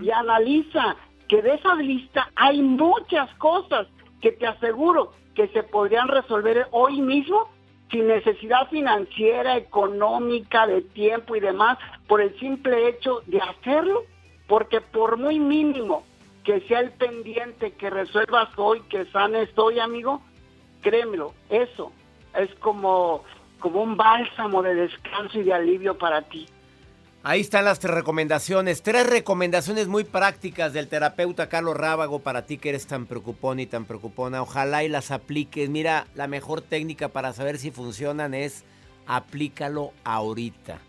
y 0.00 0.10
analiza 0.10 0.96
que 1.28 1.42
de 1.42 1.54
esa 1.54 1.74
lista 1.74 2.30
hay 2.34 2.62
muchas 2.62 3.32
cosas 3.34 3.86
que 4.20 4.32
te 4.32 4.46
aseguro 4.46 5.12
que 5.34 5.48
se 5.48 5.62
podrían 5.62 6.08
resolver 6.08 6.66
hoy 6.70 7.00
mismo 7.00 7.48
sin 7.90 8.08
necesidad 8.08 8.68
financiera, 8.70 9.56
económica, 9.56 10.66
de 10.66 10.82
tiempo 10.82 11.36
y 11.36 11.40
demás, 11.40 11.78
por 12.08 12.20
el 12.20 12.36
simple 12.40 12.88
hecho 12.88 13.20
de 13.26 13.40
hacerlo, 13.40 14.04
porque 14.48 14.80
por 14.80 15.16
muy 15.16 15.38
mínimo 15.38 16.04
que 16.44 16.60
sea 16.62 16.80
el 16.80 16.90
pendiente 16.92 17.72
que 17.72 17.90
resuelvas 17.90 18.48
hoy, 18.56 18.80
que 18.88 19.04
sanes 19.06 19.48
hoy, 19.56 19.78
amigo, 19.78 20.22
créemelo, 20.84 21.34
eso 21.48 21.90
es 22.38 22.54
como, 22.60 23.24
como 23.58 23.82
un 23.82 23.96
bálsamo 23.96 24.62
de 24.62 24.74
descanso 24.74 25.40
y 25.40 25.42
de 25.42 25.52
alivio 25.52 25.98
para 25.98 26.22
ti. 26.22 26.46
Ahí 27.26 27.40
están 27.40 27.64
las 27.64 27.78
tres 27.78 27.94
recomendaciones. 27.94 28.82
Tres 28.82 29.06
recomendaciones 29.06 29.88
muy 29.88 30.04
prácticas 30.04 30.74
del 30.74 30.88
terapeuta 30.88 31.48
Carlos 31.48 31.74
Rábago 31.74 32.18
para 32.18 32.44
ti 32.44 32.58
que 32.58 32.68
eres 32.68 32.86
tan 32.86 33.06
preocupón 33.06 33.60
y 33.60 33.66
tan 33.66 33.86
preocupona. 33.86 34.42
Ojalá 34.42 34.84
y 34.84 34.90
las 34.90 35.10
apliques. 35.10 35.70
Mira, 35.70 36.06
la 36.14 36.28
mejor 36.28 36.60
técnica 36.60 37.08
para 37.08 37.32
saber 37.32 37.56
si 37.56 37.70
funcionan 37.70 38.34
es 38.34 38.64
aplícalo 39.06 39.92
ahorita. 40.04 40.80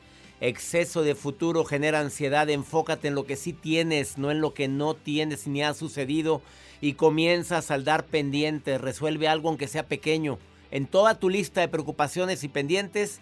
Exceso 0.42 1.04
de 1.04 1.16
futuro 1.16 1.64
genera 1.64 2.02
ansiedad. 2.02 2.50
Enfócate 2.50 3.08
en 3.08 3.16
lo 3.16 3.26
que 3.26 3.38
sí 3.38 3.54
tienes, 3.54 4.18
no 4.18 4.30
en 4.30 4.42
lo 4.42 4.54
que 4.54 4.68
no 4.68 4.94
tienes 4.94 5.48
ni 5.48 5.64
ha 5.64 5.74
sucedido. 5.74 6.42
Y 6.82 6.94
comienza 6.94 7.58
a 7.58 7.62
saldar 7.62 8.06
pendientes. 8.06 8.82
Resuelve 8.82 9.28
algo 9.28 9.50
aunque 9.50 9.68
sea 9.68 9.88
pequeño. 9.88 10.40
En 10.72 10.88
toda 10.88 11.20
tu 11.20 11.30
lista 11.30 11.62
de 11.62 11.68
preocupaciones 11.68 12.44
y 12.44 12.50
pendientes, 12.50 13.22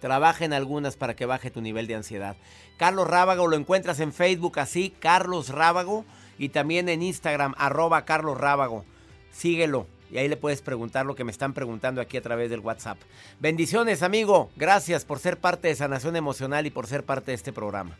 Trabaja 0.00 0.44
en 0.44 0.52
algunas 0.52 0.96
para 0.96 1.16
que 1.16 1.26
baje 1.26 1.50
tu 1.50 1.60
nivel 1.60 1.86
de 1.86 1.96
ansiedad. 1.96 2.36
Carlos 2.76 3.08
Rábago 3.08 3.48
lo 3.48 3.56
encuentras 3.56 3.98
en 4.00 4.12
Facebook 4.12 4.58
así, 4.60 4.94
Carlos 4.98 5.48
Rábago, 5.48 6.04
y 6.38 6.50
también 6.50 6.88
en 6.88 7.02
Instagram, 7.02 7.54
arroba 7.58 8.04
Carlos 8.04 8.38
Rábago. 8.38 8.84
Síguelo 9.32 9.86
y 10.10 10.18
ahí 10.18 10.28
le 10.28 10.36
puedes 10.36 10.62
preguntar 10.62 11.04
lo 11.04 11.14
que 11.14 11.24
me 11.24 11.32
están 11.32 11.52
preguntando 11.52 12.00
aquí 12.00 12.16
a 12.16 12.22
través 12.22 12.48
del 12.48 12.60
WhatsApp. 12.60 12.98
Bendiciones, 13.40 14.02
amigo. 14.02 14.50
Gracias 14.56 15.04
por 15.04 15.18
ser 15.18 15.38
parte 15.38 15.68
de 15.68 15.74
Sanación 15.74 16.16
Emocional 16.16 16.66
y 16.66 16.70
por 16.70 16.86
ser 16.86 17.04
parte 17.04 17.32
de 17.32 17.34
este 17.34 17.52
programa. 17.52 17.96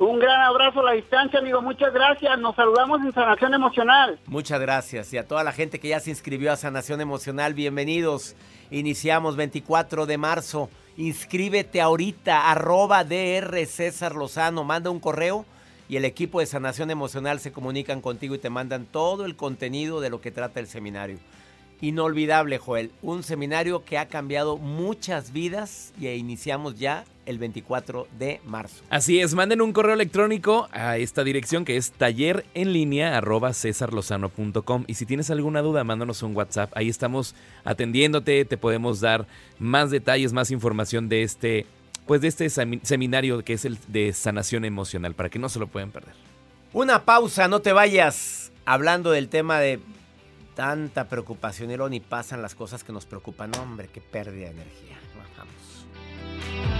Un 0.00 0.18
gran 0.18 0.40
abrazo 0.40 0.80
a 0.80 0.84
la 0.84 0.92
distancia, 0.92 1.40
amigo. 1.40 1.60
Muchas 1.60 1.92
gracias. 1.92 2.38
Nos 2.38 2.56
saludamos 2.56 3.02
en 3.02 3.12
Sanación 3.12 3.52
Emocional. 3.52 4.18
Muchas 4.24 4.58
gracias. 4.58 5.12
Y 5.12 5.18
a 5.18 5.28
toda 5.28 5.44
la 5.44 5.52
gente 5.52 5.78
que 5.78 5.88
ya 5.88 6.00
se 6.00 6.08
inscribió 6.08 6.50
a 6.52 6.56
Sanación 6.56 7.02
Emocional, 7.02 7.52
bienvenidos. 7.52 8.34
Iniciamos 8.70 9.36
24 9.36 10.06
de 10.06 10.16
marzo. 10.16 10.70
Inscríbete 10.96 11.82
ahorita, 11.82 12.50
arroba 12.50 13.04
DR 13.04 13.66
César 13.66 14.14
Lozano. 14.14 14.64
Manda 14.64 14.88
un 14.88 15.00
correo 15.00 15.44
y 15.86 15.96
el 15.96 16.06
equipo 16.06 16.40
de 16.40 16.46
Sanación 16.46 16.90
Emocional 16.90 17.38
se 17.38 17.52
comunican 17.52 18.00
contigo 18.00 18.34
y 18.34 18.38
te 18.38 18.48
mandan 18.48 18.86
todo 18.86 19.26
el 19.26 19.36
contenido 19.36 20.00
de 20.00 20.08
lo 20.08 20.22
que 20.22 20.30
trata 20.30 20.60
el 20.60 20.66
seminario. 20.66 21.18
Inolvidable, 21.82 22.56
Joel. 22.56 22.90
Un 23.02 23.22
seminario 23.22 23.84
que 23.84 23.98
ha 23.98 24.08
cambiado 24.08 24.56
muchas 24.56 25.30
vidas 25.30 25.92
y 26.00 26.08
iniciamos 26.08 26.78
ya 26.78 27.04
el 27.30 27.38
24 27.38 28.06
de 28.18 28.40
marzo. 28.44 28.82
Así 28.90 29.20
es, 29.20 29.34
manden 29.34 29.62
un 29.62 29.72
correo 29.72 29.94
electrónico 29.94 30.68
a 30.72 30.98
esta 30.98 31.24
dirección 31.24 31.64
que 31.64 31.76
es 31.76 31.92
taller 31.92 32.44
en 32.54 32.72
línea 32.72 33.16
arroba 33.16 33.54
cesarlozano.com 33.54 34.84
y 34.86 34.94
si 34.94 35.06
tienes 35.06 35.30
alguna 35.30 35.62
duda, 35.62 35.84
mándanos 35.84 36.22
un 36.22 36.36
WhatsApp. 36.36 36.70
Ahí 36.76 36.88
estamos 36.88 37.34
atendiéndote, 37.64 38.44
te 38.44 38.56
podemos 38.58 39.00
dar 39.00 39.26
más 39.58 39.90
detalles, 39.90 40.32
más 40.32 40.50
información 40.50 41.08
de 41.08 41.22
este, 41.22 41.66
pues 42.06 42.20
de 42.20 42.28
este 42.28 42.46
semi- 42.46 42.80
seminario 42.82 43.42
que 43.44 43.54
es 43.54 43.64
el 43.64 43.78
de 43.88 44.12
sanación 44.12 44.64
emocional, 44.64 45.14
para 45.14 45.28
que 45.30 45.38
no 45.38 45.48
se 45.48 45.58
lo 45.58 45.66
pueden 45.68 45.90
perder. 45.90 46.14
Una 46.72 47.04
pausa, 47.04 47.48
no 47.48 47.60
te 47.60 47.72
vayas. 47.72 48.52
Hablando 48.64 49.10
del 49.10 49.28
tema 49.28 49.58
de 49.58 49.80
tanta 50.54 51.08
preocupación 51.08 51.92
y 51.94 52.00
pasan 52.00 52.42
las 52.42 52.54
cosas 52.54 52.84
que 52.84 52.92
nos 52.92 53.06
preocupan. 53.06 53.50
Hombre, 53.56 53.88
qué 53.92 54.00
pérdida 54.00 54.46
de 54.46 54.52
energía. 54.52 54.98
Vamos. 55.38 56.79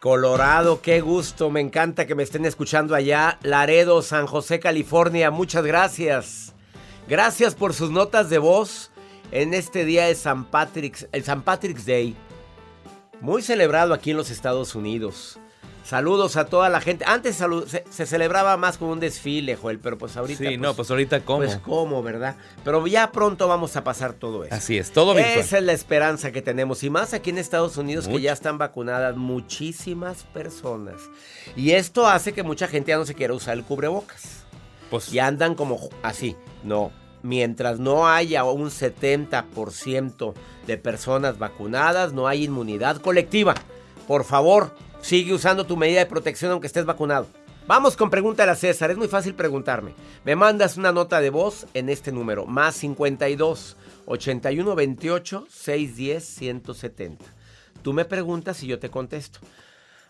Colorado, 0.00 0.80
qué 0.80 1.00
gusto, 1.00 1.50
me 1.50 1.60
encanta 1.60 2.06
que 2.06 2.14
me 2.14 2.22
estén 2.22 2.44
escuchando 2.44 2.94
allá. 2.94 3.38
Laredo, 3.42 4.00
San 4.02 4.28
José, 4.28 4.60
California, 4.60 5.32
muchas 5.32 5.64
gracias. 5.64 6.54
Gracias 7.08 7.56
por 7.56 7.74
sus 7.74 7.90
notas 7.90 8.30
de 8.30 8.38
voz 8.38 8.92
en 9.32 9.54
este 9.54 9.84
día 9.84 10.06
de 10.06 10.14
San 10.14 10.44
Patrick's, 10.44 11.08
el 11.10 11.24
San 11.24 11.42
Patrick's 11.42 11.84
Day. 11.84 12.14
Muy 13.20 13.42
celebrado 13.42 13.92
aquí 13.92 14.12
en 14.12 14.16
los 14.16 14.30
Estados 14.30 14.76
Unidos. 14.76 15.40
Saludos 15.84 16.36
a 16.36 16.44
toda 16.44 16.68
la 16.68 16.80
gente. 16.80 17.04
Antes 17.06 17.36
se, 17.36 17.84
se, 17.88 18.06
celebraba 18.06 18.56
más 18.56 18.76
como 18.76 18.92
un 18.92 19.00
desfile, 19.00 19.56
Joel, 19.56 19.78
pero 19.78 19.96
pues 19.96 20.16
ahorita. 20.16 20.38
Sí, 20.38 20.44
pues, 20.44 20.58
no, 20.58 20.74
pues 20.74 20.90
ahorita 20.90 21.20
cómo. 21.20 21.38
Pues 21.38 21.56
cómo, 21.56 22.02
¿verdad? 22.02 22.36
Pero 22.62 22.86
ya 22.86 23.10
pronto 23.10 23.48
vamos 23.48 23.74
a 23.76 23.84
pasar 23.84 24.12
todo 24.12 24.44
eso. 24.44 24.54
Así 24.54 24.76
es, 24.76 24.90
todo 24.92 25.14
virtual. 25.14 25.38
Esa 25.38 25.58
es 25.58 25.64
la 25.64 25.72
esperanza 25.72 26.30
que 26.30 26.42
tenemos. 26.42 26.82
Y 26.82 26.90
más 26.90 27.14
aquí 27.14 27.30
en 27.30 27.38
Estados 27.38 27.76
Unidos, 27.78 28.06
Mucho. 28.06 28.18
que 28.18 28.22
ya 28.22 28.32
están 28.32 28.58
vacunadas 28.58 29.16
muchísimas 29.16 30.24
personas. 30.24 30.96
Y 31.56 31.70
esto 31.70 32.06
hace 32.06 32.32
que 32.32 32.42
mucha 32.42 32.68
gente 32.68 32.90
ya 32.90 32.98
no 32.98 33.06
se 33.06 33.14
quiera 33.14 33.32
usar 33.32 33.56
el 33.56 33.64
cubrebocas. 33.64 34.44
Pues. 34.90 35.12
Y 35.12 35.18
andan 35.18 35.54
como 35.54 35.88
así. 36.02 36.36
No. 36.64 36.92
Mientras 37.22 37.80
no 37.80 38.08
haya 38.08 38.44
un 38.44 38.70
70% 38.70 40.34
de 40.66 40.76
personas 40.76 41.38
vacunadas, 41.38 42.12
no 42.12 42.28
hay 42.28 42.44
inmunidad 42.44 42.98
colectiva. 42.98 43.54
Por 44.06 44.24
favor, 44.24 44.74
Sigue 45.00 45.32
usando 45.32 45.64
tu 45.64 45.76
medida 45.76 46.00
de 46.00 46.06
protección 46.06 46.50
aunque 46.52 46.66
estés 46.66 46.84
vacunado. 46.84 47.26
Vamos 47.66 47.96
con 47.96 48.08
Pregúntale 48.08 48.50
a 48.50 48.56
César. 48.56 48.90
Es 48.90 48.96
muy 48.96 49.08
fácil 49.08 49.34
preguntarme. 49.34 49.94
Me 50.24 50.36
mandas 50.36 50.76
una 50.76 50.90
nota 50.90 51.20
de 51.20 51.30
voz 51.30 51.66
en 51.74 51.88
este 51.88 52.12
número. 52.12 52.46
Más 52.46 52.74
52 52.76 53.76
81 54.06 54.74
28 54.74 55.46
610 55.50 56.24
170. 56.24 57.24
Tú 57.82 57.92
me 57.92 58.04
preguntas 58.04 58.62
y 58.62 58.66
yo 58.66 58.78
te 58.78 58.90
contesto. 58.90 59.40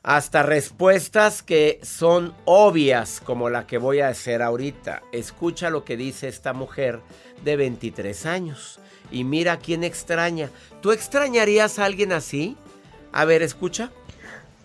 Hasta 0.05 0.45
respuestas 0.45 1.43
que 1.43 1.81
son 1.83 2.33
obvias 2.45 3.21
como 3.25 3.51
la 3.51 3.67
que 3.67 3.79
voy 3.79 4.01
a 4.01 4.09
hacer 4.09 4.41
ahorita. 4.41 5.03
Escucha 5.13 5.69
lo 5.69 5.85
que 5.85 5.97
dice 5.97 6.29
esta 6.29 6.53
mujer 6.53 7.01
de 7.45 7.57
23 7.57 8.25
años. 8.27 8.79
Y 9.11 9.25
mira 9.25 9.59
quién 9.59 9.83
extraña. 9.83 10.51
¿Tú 10.81 10.93
extrañarías 10.93 11.79
a 11.79 11.85
alguien 11.85 12.13
así? 12.13 12.57
A 13.13 13.25
ver, 13.25 13.43
escucha. 13.43 13.91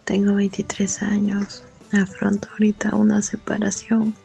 Tengo 0.06 0.36
23 0.36 1.04
años. 1.04 1.64
Afronto 1.92 2.48
ahorita 2.52 2.96
una 2.96 3.22
separación 3.22 4.16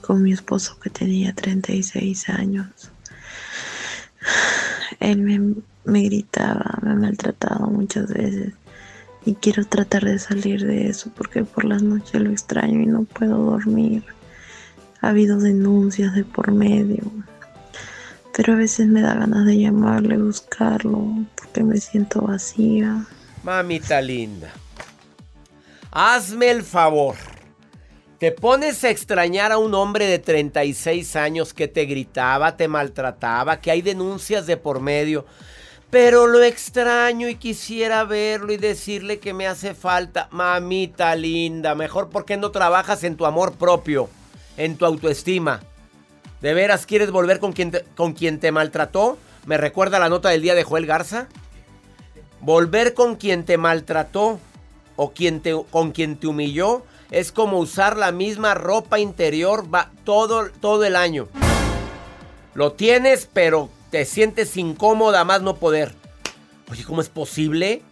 con 0.00 0.22
mi 0.22 0.32
esposo 0.32 0.78
que 0.80 0.90
tenía 0.90 1.32
36 1.34 2.28
años. 2.28 2.66
Él 5.00 5.18
me, 5.18 5.54
me, 5.84 6.02
gritaba, 6.02 6.78
me 6.82 6.92
ha 6.92 6.94
maltratado 6.94 7.66
muchas 7.68 8.08
veces 8.12 8.52
y 9.24 9.34
quiero 9.34 9.64
tratar 9.64 10.04
de 10.04 10.18
salir 10.18 10.66
de 10.66 10.88
eso 10.88 11.10
porque 11.16 11.44
por 11.44 11.64
las 11.64 11.82
noches 11.82 12.20
lo 12.20 12.30
extraño 12.30 12.80
y 12.80 12.86
no 12.86 13.04
puedo 13.04 13.38
dormir. 13.38 14.04
Ha 15.00 15.10
habido 15.10 15.38
denuncias 15.38 16.14
de 16.14 16.24
por 16.24 16.52
medio, 16.52 17.02
pero 18.36 18.54
a 18.54 18.56
veces 18.56 18.88
me 18.88 19.02
da 19.02 19.14
ganas 19.14 19.46
de 19.46 19.58
llamarle, 19.58 20.16
buscarlo, 20.16 21.26
porque 21.36 21.62
me 21.64 21.78
siento 21.78 22.22
vacía. 22.22 23.04
Mamita 23.42 24.00
linda. 24.00 24.52
Hazme 25.94 26.50
el 26.50 26.62
favor. 26.62 27.16
Te 28.18 28.32
pones 28.32 28.82
a 28.82 28.88
extrañar 28.88 29.52
a 29.52 29.58
un 29.58 29.74
hombre 29.74 30.06
de 30.06 30.18
36 30.18 31.16
años 31.16 31.52
que 31.52 31.68
te 31.68 31.84
gritaba, 31.84 32.56
te 32.56 32.66
maltrataba, 32.66 33.60
que 33.60 33.70
hay 33.70 33.82
denuncias 33.82 34.46
de 34.46 34.56
por 34.56 34.80
medio. 34.80 35.26
Pero 35.90 36.26
lo 36.26 36.42
extraño 36.42 37.28
y 37.28 37.34
quisiera 37.34 38.04
verlo 38.04 38.54
y 38.54 38.56
decirle 38.56 39.18
que 39.18 39.34
me 39.34 39.46
hace 39.46 39.74
falta. 39.74 40.28
Mamita 40.30 41.14
linda, 41.14 41.74
mejor 41.74 42.08
porque 42.08 42.38
no 42.38 42.50
trabajas 42.52 43.04
en 43.04 43.16
tu 43.16 43.26
amor 43.26 43.52
propio, 43.56 44.08
en 44.56 44.78
tu 44.78 44.86
autoestima. 44.86 45.60
¿De 46.40 46.54
veras 46.54 46.86
quieres 46.86 47.10
volver 47.10 47.38
con 47.38 47.52
quien 47.52 47.70
te, 47.70 47.84
con 47.96 48.14
quien 48.14 48.40
te 48.40 48.50
maltrató? 48.50 49.18
¿Me 49.44 49.58
recuerda 49.58 49.98
la 49.98 50.08
nota 50.08 50.30
del 50.30 50.40
día 50.40 50.54
de 50.54 50.64
Joel 50.64 50.86
Garza? 50.86 51.26
Volver 52.40 52.94
con 52.94 53.16
quien 53.16 53.44
te 53.44 53.58
maltrató 53.58 54.40
o 54.96 55.12
quien 55.12 55.40
te, 55.40 55.54
con 55.70 55.92
quien 55.92 56.16
te 56.16 56.26
humilló 56.26 56.82
es 57.10 57.30
como 57.30 57.58
usar 57.58 57.98
la 57.98 58.10
misma 58.10 58.54
ropa 58.54 58.98
interior 58.98 59.66
todo, 60.04 60.48
todo 60.60 60.84
el 60.84 60.96
año. 60.96 61.28
Lo 62.54 62.72
tienes, 62.72 63.28
pero 63.32 63.68
te 63.90 64.06
sientes 64.06 64.56
incómoda 64.56 65.22
más 65.24 65.42
no 65.42 65.56
poder. 65.56 65.94
Oye, 66.70 66.84
¿cómo 66.84 67.02
es 67.02 67.10
posible? 67.10 67.82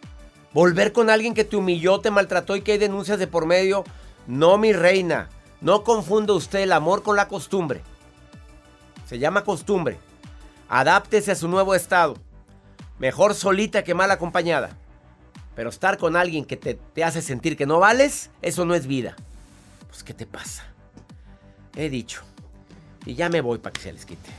Volver 0.53 0.93
con 0.93 1.11
alguien 1.11 1.35
que 1.35 1.45
te 1.45 1.57
humilló, 1.57 2.01
te 2.01 2.11
maltrató 2.11 2.57
y 2.57 2.63
que 2.63 2.73
hay 2.73 2.79
denuncias 2.79 3.19
de 3.19 3.27
por 3.27 3.45
medio. 3.45 3.85
No, 4.27 4.57
mi 4.57 4.73
reina. 4.73 5.29
No 5.61 5.85
confunda 5.85 6.33
usted 6.33 6.61
el 6.61 6.73
amor 6.73 7.03
con 7.03 7.15
la 7.15 7.29
costumbre. 7.29 7.83
Se 9.07 9.19
llama 9.19 9.45
costumbre. 9.45 9.99
Adáptese 10.69 11.33
a 11.33 11.37
su 11.37 11.47
nuevo 11.47 11.75
estado. 11.75 12.17
Mejor 12.99 13.35
solita 13.35 13.85
que 13.85 13.95
mal 13.95 14.11
acompañada. 14.11 14.79
Pero 15.55 15.71
estar 15.71 15.99
con 15.99 16.17
alguien 16.17 16.45
que 16.45 16.57
te, 16.57 16.75
te, 16.75 17.05
hace 17.05 17.23
sentir 17.23 17.57
que 17.57 17.67
no 17.67 17.79
vales, 17.79 18.31
eso 18.43 18.65
no 18.65 18.75
es 18.75 18.87
vida. 18.87 19.17
Pues, 19.89 20.03
¿qué 20.03 20.15
te 20.15 20.27
pasa? 20.27 20.65
He 21.77 21.89
dicho. 21.91 22.23
Y 23.07 23.15
ya 23.15 23.29
me 23.29 23.41
voy 23.41 23.59
para 23.59 23.73
que 23.73 23.81
se 23.81 23.93
les 23.93 24.05
quite. 24.05 24.31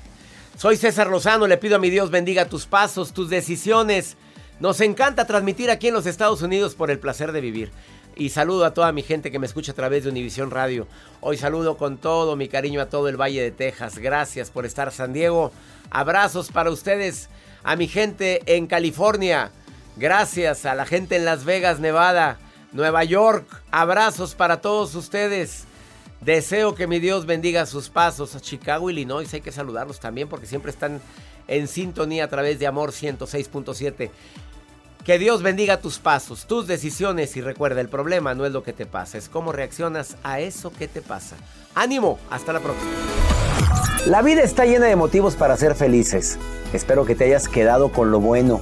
Soy 0.58 0.78
César 0.78 1.08
Lozano, 1.08 1.48
le 1.48 1.58
pido 1.58 1.76
a 1.76 1.80
mi 1.80 1.90
Dios 1.90 2.12
bendiga 2.12 2.46
tus 2.46 2.66
pasos, 2.66 3.14
tus 3.14 3.30
decisiones. 3.30 4.16
Nos 4.60 4.80
encanta 4.80 5.26
transmitir 5.26 5.72
aquí 5.72 5.88
en 5.88 5.96
los 5.96 6.06
Estados 6.06 6.44
Unidos 6.44 6.76
por 6.76 6.92
el 6.92 7.00
placer 7.00 7.32
de 7.32 7.42
vivir. 7.42 7.72
Y 8.16 8.30
saludo 8.30 8.66
a 8.66 8.74
toda 8.74 8.92
mi 8.92 9.02
gente 9.02 9.32
que 9.32 9.40
me 9.40 9.48
escucha 9.48 9.72
a 9.72 9.76
través 9.76 10.04
de 10.04 10.12
Univisión 10.12 10.52
Radio. 10.52 10.86
Hoy 11.22 11.38
saludo 11.38 11.78
con 11.78 11.98
todo 11.98 12.36
mi 12.36 12.48
cariño 12.48 12.80
a 12.82 12.90
todo 12.90 13.08
el 13.08 13.20
Valle 13.20 13.42
de 13.42 13.52
Texas. 13.52 13.98
Gracias 13.98 14.52
por 14.52 14.68
estar 14.68 14.92
San 14.92 15.14
Diego. 15.14 15.52
Abrazos 15.90 16.52
para 16.52 16.70
ustedes, 16.70 17.30
a 17.64 17.76
mi 17.76 17.88
gente 17.88 18.42
en 18.46 18.68
California. 18.68 19.52
Gracias 19.98 20.66
a 20.66 20.74
la 20.74 20.86
gente 20.86 21.18
en 21.18 21.26
Las 21.26 21.44
Vegas, 21.44 21.80
Nevada, 21.80 22.40
Nueva 22.72 23.04
York. 23.04 23.46
Abrazos 23.72 24.36
para 24.36 24.62
todos 24.62 24.96
ustedes. 24.96 25.66
Deseo 26.22 26.76
que 26.76 26.88
mi 26.88 27.00
Dios 27.00 27.26
bendiga 27.26 27.66
sus 27.66 27.90
pasos 27.90 28.36
a 28.36 28.40
Chicago, 28.40 28.90
Illinois. 28.90 29.34
Hay 29.34 29.42
que 29.42 29.52
saludarlos 29.52 30.00
también 30.00 30.30
porque 30.30 30.46
siempre 30.46 30.72
están 30.72 31.02
en 31.48 31.68
sintonía 31.68 32.26
a 32.26 32.28
través 32.30 32.60
de 32.60 32.68
Amor 32.68 32.92
106.7. 32.92 34.12
Que 35.04 35.18
Dios 35.18 35.42
bendiga 35.42 35.78
tus 35.78 35.98
pasos, 35.98 36.46
tus 36.46 36.68
decisiones 36.68 37.36
y 37.36 37.42
recuerda, 37.42 37.82
el 37.82 37.90
problema 37.90 38.36
no 38.36 38.46
es 38.46 38.52
lo 38.52 38.62
que 38.62 38.72
te 38.72 38.86
pasa, 38.86 39.18
es 39.18 39.30
cómo 39.30 39.52
reaccionas 39.52 40.16
a 40.22 40.40
eso 40.40 40.72
que 40.72 40.88
te 40.88 41.02
pasa. 41.02 41.38
Ánimo, 41.74 42.20
hasta 42.30 42.54
la 42.54 42.60
próxima. 42.60 42.92
La 44.06 44.22
vida 44.22 44.44
está 44.44 44.66
llena 44.66 44.86
de 44.86 44.96
motivos 44.96 45.36
para 45.36 45.58
ser 45.58 45.74
felices. 45.74 46.38
Espero 46.72 47.04
que 47.04 47.16
te 47.16 47.26
hayas 47.26 47.48
quedado 47.48 47.92
con 47.92 48.12
lo 48.12 48.20
bueno 48.20 48.62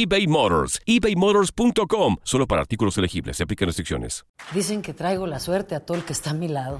Motors. 0.27 0.79
ebaymotors.com. 0.85 2.17
Solo 2.23 2.47
para 2.47 2.61
artículos 2.61 2.97
elegibles. 2.97 3.37
Se 3.37 3.43
aplican 3.43 3.67
restricciones. 3.67 4.25
Dicen 4.53 4.81
que 4.81 4.93
traigo 4.93 5.27
la 5.27 5.39
suerte 5.39 5.75
a 5.75 5.79
todo 5.81 5.97
el 5.97 6.03
que 6.03 6.13
está 6.13 6.31
a 6.31 6.33
mi 6.33 6.47
lado. 6.47 6.79